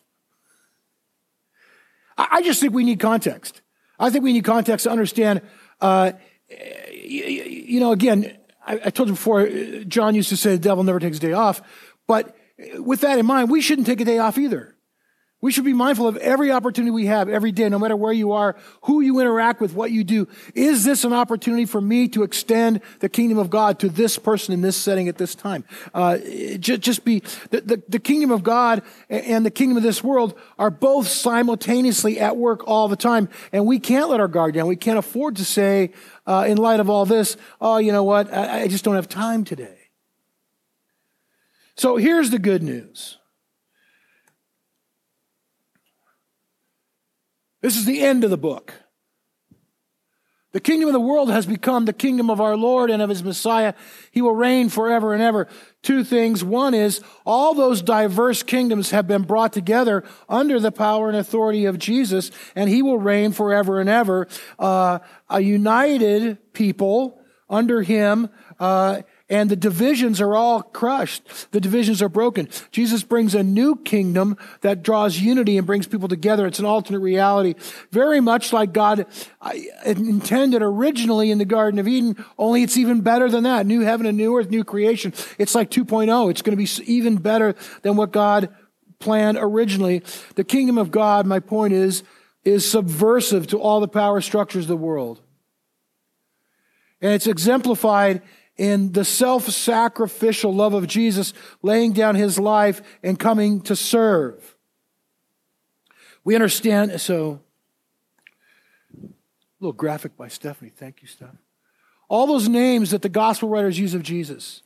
I 2.18 2.42
just 2.42 2.60
think 2.60 2.74
we 2.74 2.84
need 2.84 3.00
context. 3.00 3.62
I 3.98 4.10
think 4.10 4.24
we 4.24 4.32
need 4.34 4.44
context 4.44 4.84
to 4.84 4.90
understand. 4.90 5.40
Uh, 5.80 6.12
you 7.02 7.80
know, 7.80 7.92
again, 7.92 8.36
I, 8.66 8.90
told 8.90 9.08
you 9.08 9.14
before, 9.14 9.48
John 9.86 10.14
used 10.14 10.28
to 10.28 10.36
say 10.36 10.50
the 10.50 10.58
devil 10.58 10.84
never 10.84 11.00
takes 11.00 11.16
a 11.16 11.20
day 11.20 11.32
off. 11.32 11.62
But 12.06 12.36
with 12.78 13.00
that 13.02 13.18
in 13.18 13.26
mind, 13.26 13.50
we 13.50 13.60
shouldn't 13.60 13.86
take 13.86 14.00
a 14.00 14.04
day 14.04 14.18
off 14.18 14.38
either. 14.38 14.74
We 15.40 15.52
should 15.52 15.64
be 15.64 15.72
mindful 15.72 16.08
of 16.08 16.16
every 16.16 16.50
opportunity 16.50 16.90
we 16.90 17.06
have 17.06 17.28
every 17.28 17.52
day, 17.52 17.68
no 17.68 17.78
matter 17.78 17.94
where 17.94 18.12
you 18.12 18.32
are, 18.32 18.56
who 18.82 19.00
you 19.00 19.20
interact 19.20 19.60
with, 19.60 19.72
what 19.72 19.92
you 19.92 20.02
do. 20.02 20.26
Is 20.52 20.82
this 20.82 21.04
an 21.04 21.12
opportunity 21.12 21.64
for 21.64 21.80
me 21.80 22.08
to 22.08 22.24
extend 22.24 22.80
the 22.98 23.08
kingdom 23.08 23.38
of 23.38 23.48
God 23.48 23.78
to 23.78 23.88
this 23.88 24.18
person 24.18 24.52
in 24.52 24.62
this 24.62 24.76
setting 24.76 25.06
at 25.06 25.16
this 25.16 25.36
time? 25.36 25.64
Uh, 25.94 26.18
just, 26.58 26.80
just, 26.80 27.04
be, 27.04 27.20
the, 27.50 27.60
the, 27.60 27.82
the, 27.88 28.00
kingdom 28.00 28.32
of 28.32 28.42
God 28.42 28.82
and 29.08 29.46
the 29.46 29.50
kingdom 29.52 29.76
of 29.76 29.84
this 29.84 30.02
world 30.02 30.36
are 30.58 30.70
both 30.70 31.06
simultaneously 31.06 32.18
at 32.18 32.36
work 32.36 32.66
all 32.66 32.88
the 32.88 32.96
time. 32.96 33.28
And 33.52 33.64
we 33.64 33.78
can't 33.78 34.08
let 34.08 34.18
our 34.18 34.26
guard 34.26 34.54
down. 34.54 34.66
We 34.66 34.74
can't 34.74 34.98
afford 34.98 35.36
to 35.36 35.44
say, 35.44 35.92
uh, 36.26 36.46
in 36.48 36.58
light 36.58 36.80
of 36.80 36.90
all 36.90 37.06
this, 37.06 37.36
oh, 37.60 37.78
you 37.78 37.92
know 37.92 38.02
what? 38.02 38.34
I, 38.34 38.62
I 38.62 38.68
just 38.68 38.82
don't 38.82 38.96
have 38.96 39.08
time 39.08 39.44
today. 39.44 39.77
So 41.78 41.96
here's 41.96 42.30
the 42.30 42.40
good 42.40 42.62
news. 42.62 43.18
This 47.62 47.76
is 47.76 47.84
the 47.84 48.00
end 48.00 48.24
of 48.24 48.30
the 48.30 48.36
book. 48.36 48.74
The 50.50 50.60
kingdom 50.60 50.88
of 50.88 50.92
the 50.92 51.00
world 51.00 51.30
has 51.30 51.46
become 51.46 51.84
the 51.84 51.92
kingdom 51.92 52.30
of 52.30 52.40
our 52.40 52.56
Lord 52.56 52.90
and 52.90 53.00
of 53.00 53.10
his 53.10 53.22
Messiah. 53.22 53.74
He 54.10 54.22
will 54.22 54.34
reign 54.34 54.70
forever 54.70 55.12
and 55.12 55.22
ever. 55.22 55.46
Two 55.82 56.02
things. 56.02 56.42
One 56.42 56.74
is 56.74 57.00
all 57.24 57.54
those 57.54 57.80
diverse 57.80 58.42
kingdoms 58.42 58.90
have 58.90 59.06
been 59.06 59.22
brought 59.22 59.52
together 59.52 60.02
under 60.28 60.58
the 60.58 60.72
power 60.72 61.08
and 61.08 61.16
authority 61.16 61.66
of 61.66 61.78
Jesus, 61.78 62.32
and 62.56 62.68
he 62.68 62.82
will 62.82 62.98
reign 62.98 63.30
forever 63.30 63.78
and 63.78 63.88
ever. 63.88 64.26
Uh, 64.58 64.98
a 65.28 65.40
united 65.40 66.52
people 66.54 67.20
under 67.48 67.82
him, 67.82 68.28
uh, 68.58 69.02
and 69.30 69.50
the 69.50 69.56
divisions 69.56 70.20
are 70.20 70.34
all 70.34 70.62
crushed. 70.62 71.50
The 71.52 71.60
divisions 71.60 72.00
are 72.00 72.08
broken. 72.08 72.48
Jesus 72.70 73.02
brings 73.02 73.34
a 73.34 73.42
new 73.42 73.76
kingdom 73.76 74.36
that 74.62 74.82
draws 74.82 75.18
unity 75.18 75.58
and 75.58 75.66
brings 75.66 75.86
people 75.86 76.08
together. 76.08 76.46
It's 76.46 76.58
an 76.58 76.64
alternate 76.64 77.00
reality, 77.00 77.54
very 77.90 78.20
much 78.20 78.52
like 78.52 78.72
God 78.72 79.06
intended 79.84 80.62
originally 80.62 81.30
in 81.30 81.38
the 81.38 81.44
Garden 81.44 81.78
of 81.78 81.86
Eden, 81.86 82.24
only 82.38 82.62
it's 82.62 82.76
even 82.76 83.02
better 83.02 83.28
than 83.28 83.44
that. 83.44 83.66
New 83.66 83.80
heaven 83.82 84.06
and 84.06 84.16
new 84.16 84.36
earth, 84.36 84.50
new 84.50 84.64
creation. 84.64 85.12
It's 85.38 85.54
like 85.54 85.70
2.0. 85.70 86.30
It's 86.30 86.42
going 86.42 86.56
to 86.56 86.82
be 86.84 86.92
even 86.92 87.16
better 87.16 87.54
than 87.82 87.96
what 87.96 88.12
God 88.12 88.48
planned 88.98 89.38
originally. 89.40 90.02
The 90.34 90.44
kingdom 90.44 90.78
of 90.78 90.90
God, 90.90 91.26
my 91.26 91.40
point 91.40 91.72
is, 91.72 92.02
is 92.44 92.68
subversive 92.68 93.46
to 93.48 93.60
all 93.60 93.80
the 93.80 93.88
power 93.88 94.20
structures 94.20 94.64
of 94.64 94.68
the 94.68 94.76
world. 94.76 95.20
And 97.00 97.12
it's 97.12 97.26
exemplified 97.26 98.22
in 98.58 98.92
the 98.92 99.04
self 99.04 99.48
sacrificial 99.48 100.52
love 100.52 100.74
of 100.74 100.86
Jesus, 100.86 101.32
laying 101.62 101.92
down 101.92 102.16
his 102.16 102.38
life 102.38 102.82
and 103.02 103.18
coming 103.18 103.60
to 103.62 103.76
serve. 103.76 104.56
We 106.24 106.34
understand, 106.34 107.00
so, 107.00 107.40
a 108.92 109.06
little 109.60 109.72
graphic 109.72 110.16
by 110.16 110.28
Stephanie. 110.28 110.72
Thank 110.76 111.00
you, 111.00 111.08
Steph. 111.08 111.36
All 112.08 112.26
those 112.26 112.48
names 112.48 112.90
that 112.90 113.02
the 113.02 113.08
gospel 113.08 113.48
writers 113.48 113.78
use 113.78 113.94
of 113.94 114.02
Jesus. 114.02 114.62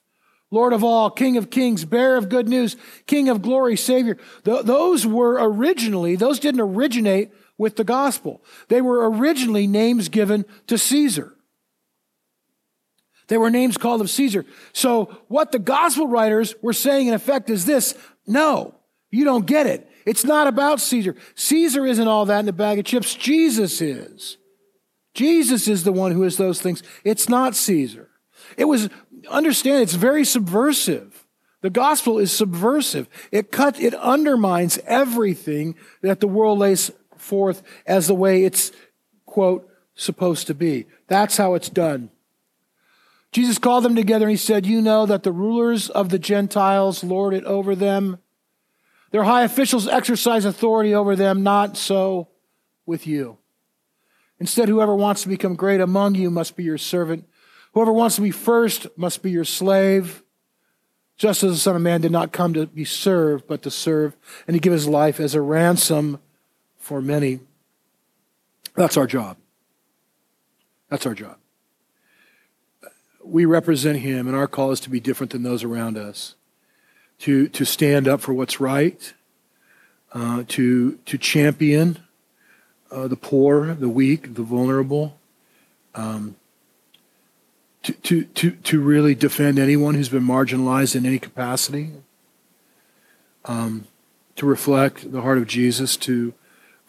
Lord 0.50 0.72
of 0.72 0.84
all, 0.84 1.10
King 1.10 1.38
of 1.38 1.50
kings, 1.50 1.84
bearer 1.84 2.16
of 2.16 2.28
good 2.28 2.46
news, 2.46 2.76
King 3.06 3.28
of 3.28 3.40
glory, 3.40 3.76
Savior. 3.76 4.18
Th- 4.44 4.64
those 4.64 5.06
were 5.06 5.38
originally, 5.40 6.14
those 6.14 6.38
didn't 6.38 6.60
originate 6.60 7.30
with 7.56 7.76
the 7.76 7.84
gospel. 7.84 8.44
They 8.68 8.82
were 8.82 9.10
originally 9.10 9.66
names 9.66 10.08
given 10.08 10.44
to 10.66 10.76
Caesar. 10.76 11.34
They 13.32 13.38
were 13.38 13.48
names 13.48 13.78
called 13.78 14.02
of 14.02 14.10
Caesar. 14.10 14.44
So 14.74 15.06
what 15.28 15.52
the 15.52 15.58
gospel 15.58 16.06
writers 16.06 16.54
were 16.60 16.74
saying 16.74 17.06
in 17.06 17.14
effect 17.14 17.48
is 17.48 17.64
this, 17.64 17.96
no, 18.26 18.74
you 19.10 19.24
don't 19.24 19.46
get 19.46 19.66
it. 19.66 19.88
It's 20.04 20.22
not 20.22 20.48
about 20.48 20.82
Caesar. 20.82 21.16
Caesar 21.34 21.86
isn't 21.86 22.06
all 22.06 22.26
that 22.26 22.40
in 22.40 22.48
a 22.50 22.52
bag 22.52 22.78
of 22.78 22.84
chips. 22.84 23.14
Jesus 23.14 23.80
is. 23.80 24.36
Jesus 25.14 25.66
is 25.66 25.82
the 25.82 25.94
one 25.94 26.12
who 26.12 26.24
is 26.24 26.36
those 26.36 26.60
things. 26.60 26.82
It's 27.04 27.26
not 27.26 27.56
Caesar. 27.56 28.10
It 28.58 28.66
was, 28.66 28.90
understand, 29.30 29.82
it's 29.82 29.94
very 29.94 30.26
subversive. 30.26 31.26
The 31.62 31.70
gospel 31.70 32.18
is 32.18 32.32
subversive. 32.32 33.08
It 33.30 33.50
cut, 33.50 33.80
it 33.80 33.94
undermines 33.94 34.78
everything 34.84 35.74
that 36.02 36.20
the 36.20 36.28
world 36.28 36.58
lays 36.58 36.90
forth 37.16 37.62
as 37.86 38.08
the 38.08 38.14
way 38.14 38.44
it's, 38.44 38.72
quote, 39.24 39.66
supposed 39.94 40.48
to 40.48 40.54
be. 40.54 40.84
That's 41.08 41.38
how 41.38 41.54
it's 41.54 41.70
done. 41.70 42.10
Jesus 43.32 43.56
called 43.56 43.84
them 43.84 43.96
together 43.96 44.26
and 44.26 44.30
he 44.30 44.36
said, 44.36 44.66
You 44.66 44.82
know 44.82 45.06
that 45.06 45.22
the 45.22 45.32
rulers 45.32 45.88
of 45.88 46.10
the 46.10 46.18
Gentiles 46.18 47.02
lord 47.02 47.32
it 47.32 47.44
over 47.44 47.74
them. 47.74 48.18
Their 49.10 49.24
high 49.24 49.42
officials 49.42 49.88
exercise 49.88 50.44
authority 50.44 50.94
over 50.94 51.16
them, 51.16 51.42
not 51.42 51.76
so 51.76 52.28
with 52.86 53.06
you. 53.06 53.38
Instead, 54.38 54.68
whoever 54.68 54.94
wants 54.94 55.22
to 55.22 55.28
become 55.28 55.54
great 55.54 55.80
among 55.80 56.14
you 56.14 56.30
must 56.30 56.56
be 56.56 56.64
your 56.64 56.78
servant. 56.78 57.26
Whoever 57.72 57.92
wants 57.92 58.16
to 58.16 58.22
be 58.22 58.30
first 58.30 58.86
must 58.96 59.22
be 59.22 59.30
your 59.30 59.44
slave. 59.44 60.22
Just 61.16 61.42
as 61.42 61.52
the 61.52 61.58
Son 61.58 61.76
of 61.76 61.82
Man 61.82 62.00
did 62.00 62.12
not 62.12 62.32
come 62.32 62.52
to 62.54 62.66
be 62.66 62.84
served, 62.84 63.46
but 63.46 63.62
to 63.62 63.70
serve, 63.70 64.16
and 64.46 64.54
to 64.54 64.60
give 64.60 64.72
his 64.72 64.88
life 64.88 65.20
as 65.20 65.34
a 65.34 65.40
ransom 65.40 66.18
for 66.76 67.00
many. 67.00 67.40
That's 68.74 68.96
our 68.96 69.06
job. 69.06 69.36
That's 70.88 71.06
our 71.06 71.14
job. 71.14 71.36
We 73.32 73.46
represent 73.46 74.00
him, 74.00 74.26
and 74.26 74.36
our 74.36 74.46
call 74.46 74.72
is 74.72 74.80
to 74.80 74.90
be 74.90 75.00
different 75.00 75.32
than 75.32 75.42
those 75.42 75.64
around 75.64 75.96
us. 75.96 76.34
To, 77.20 77.48
to 77.48 77.64
stand 77.64 78.06
up 78.06 78.20
for 78.20 78.34
what's 78.34 78.60
right, 78.60 79.14
uh, 80.12 80.44
to, 80.48 80.98
to 81.06 81.16
champion 81.16 81.98
uh, 82.90 83.08
the 83.08 83.16
poor, 83.16 83.74
the 83.74 83.88
weak, 83.88 84.34
the 84.34 84.42
vulnerable, 84.42 85.16
um, 85.94 86.36
to, 87.84 87.92
to, 87.92 88.24
to, 88.24 88.50
to 88.50 88.80
really 88.82 89.14
defend 89.14 89.58
anyone 89.58 89.94
who's 89.94 90.10
been 90.10 90.26
marginalized 90.26 90.94
in 90.94 91.06
any 91.06 91.18
capacity, 91.18 91.92
um, 93.46 93.86
to 94.36 94.44
reflect 94.44 95.10
the 95.10 95.22
heart 95.22 95.38
of 95.38 95.46
Jesus 95.46 95.96
to 95.96 96.34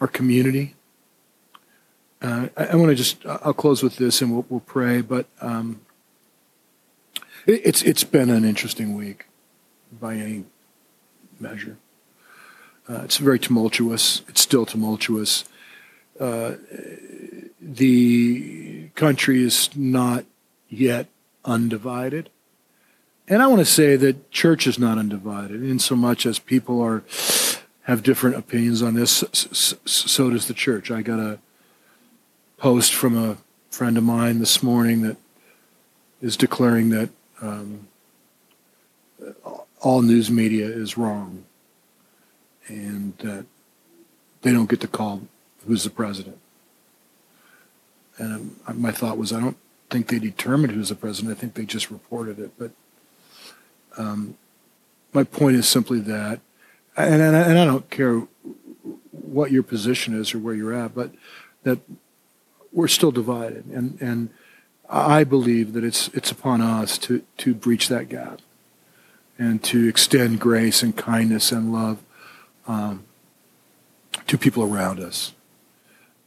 our 0.02 0.08
community. 0.08 0.76
Uh, 2.22 2.50
I, 2.58 2.66
I 2.66 2.76
want 2.76 2.90
to 2.90 2.96
just, 2.96 3.26
I'll 3.26 3.54
close 3.54 3.82
with 3.82 3.96
this 3.96 4.22
and 4.22 4.34
we'll, 4.34 4.46
we'll 4.50 4.60
pray, 4.60 5.00
but 5.00 5.28
um, 5.40 5.80
it's, 7.46 7.82
it's 7.84 8.04
been 8.04 8.30
an 8.30 8.46
interesting 8.46 8.96
week 8.96 9.26
by 10.00 10.16
any 10.16 10.46
measure. 11.40 11.78
Uh, 12.90 13.02
it's 13.04 13.18
very 13.18 13.40
tumultuous. 13.40 14.22
It's 14.28 14.42
still 14.42 14.66
tumultuous. 14.66 15.46
Uh, 16.20 16.54
the 17.62 18.90
country 18.96 19.42
is 19.44 19.70
not 19.76 20.26
yet 20.70 21.08
undivided. 21.46 22.30
And 23.28 23.42
I 23.42 23.48
want 23.48 23.60
to 23.60 23.66
say 23.66 23.96
that 23.96 24.32
church 24.32 24.68
is 24.68 24.78
not 24.78 24.98
undivided 24.98 25.64
in 25.64 25.80
so 25.80 25.96
much 25.96 26.26
as 26.26 26.40
people 26.40 26.82
are 26.82 27.04
have 27.84 28.04
different 28.04 28.38
opinions 28.38 28.82
on 28.82 28.94
this. 28.94 29.24
So 29.86 30.30
does 30.30 30.48
the 30.48 30.54
church. 30.54 30.90
I 30.90 31.02
got 31.02 31.20
a 31.20 31.40
post 32.58 32.94
from 32.94 33.18
a 33.18 33.38
friend 33.70 33.98
of 33.98 34.04
mine 34.04 34.40
this 34.40 34.64
morning 34.64 35.02
that 35.02 35.18
is 36.22 36.38
declaring 36.38 36.90
that 36.90 37.10
um, 37.42 37.88
all 39.82 40.02
news 40.02 40.32
media 40.32 40.66
is 40.66 40.98
wrong 40.98 41.46
and 42.68 43.18
that 43.18 43.46
they 44.42 44.52
don't 44.52 44.70
get 44.70 44.82
to 44.82 44.88
call 44.88 45.22
who's 45.66 45.84
the 45.84 45.90
president. 45.90 46.38
And 48.18 48.56
my 48.74 48.92
thought 48.92 49.18
was, 49.18 49.34
I 49.34 49.40
don't 49.40 49.58
think 49.90 50.08
they 50.08 50.20
determined 50.20 50.74
who's 50.74 50.90
the 50.90 50.96
president. 50.96 51.36
I 51.36 51.40
think 51.40 51.56
they 51.56 51.66
just 51.66 51.90
reported 51.90 52.40
it. 52.40 52.52
But 52.58 52.72
um, 53.98 54.38
my 55.14 55.24
point 55.24 55.56
is 55.56 55.68
simply 55.68 56.00
that, 56.02 56.40
and, 56.96 57.22
and, 57.22 57.36
and 57.36 57.60
I 57.60 57.66
don't 57.66 57.90
care 57.90 58.28
what 59.12 59.52
your 59.52 59.64
position 59.64 60.20
is 60.20 60.34
or 60.34 60.40
where 60.40 60.54
you're 60.54 60.74
at, 60.74 60.94
but 60.94 61.12
that 61.64 61.80
we're 62.72 62.88
still 62.88 63.12
divided. 63.12 63.66
And, 63.66 64.00
and 64.00 64.30
I 64.94 65.24
believe 65.24 65.74
that 65.74 65.84
it's, 65.84 66.08
it's 66.10 66.30
upon 66.30 66.62
us 66.62 67.00
to, 67.00 67.24
to 67.38 67.56
breach 67.56 67.88
that 67.88 68.10
gap 68.10 68.42
and 69.40 69.64
to 69.64 69.88
extend 69.88 70.40
grace 70.40 70.84
and 70.84 70.96
kindness 70.96 71.52
and 71.52 71.74
love 71.74 71.98
um, 72.68 73.04
to 74.28 74.38
people 74.38 74.64
around 74.64 75.00
us 75.00 75.34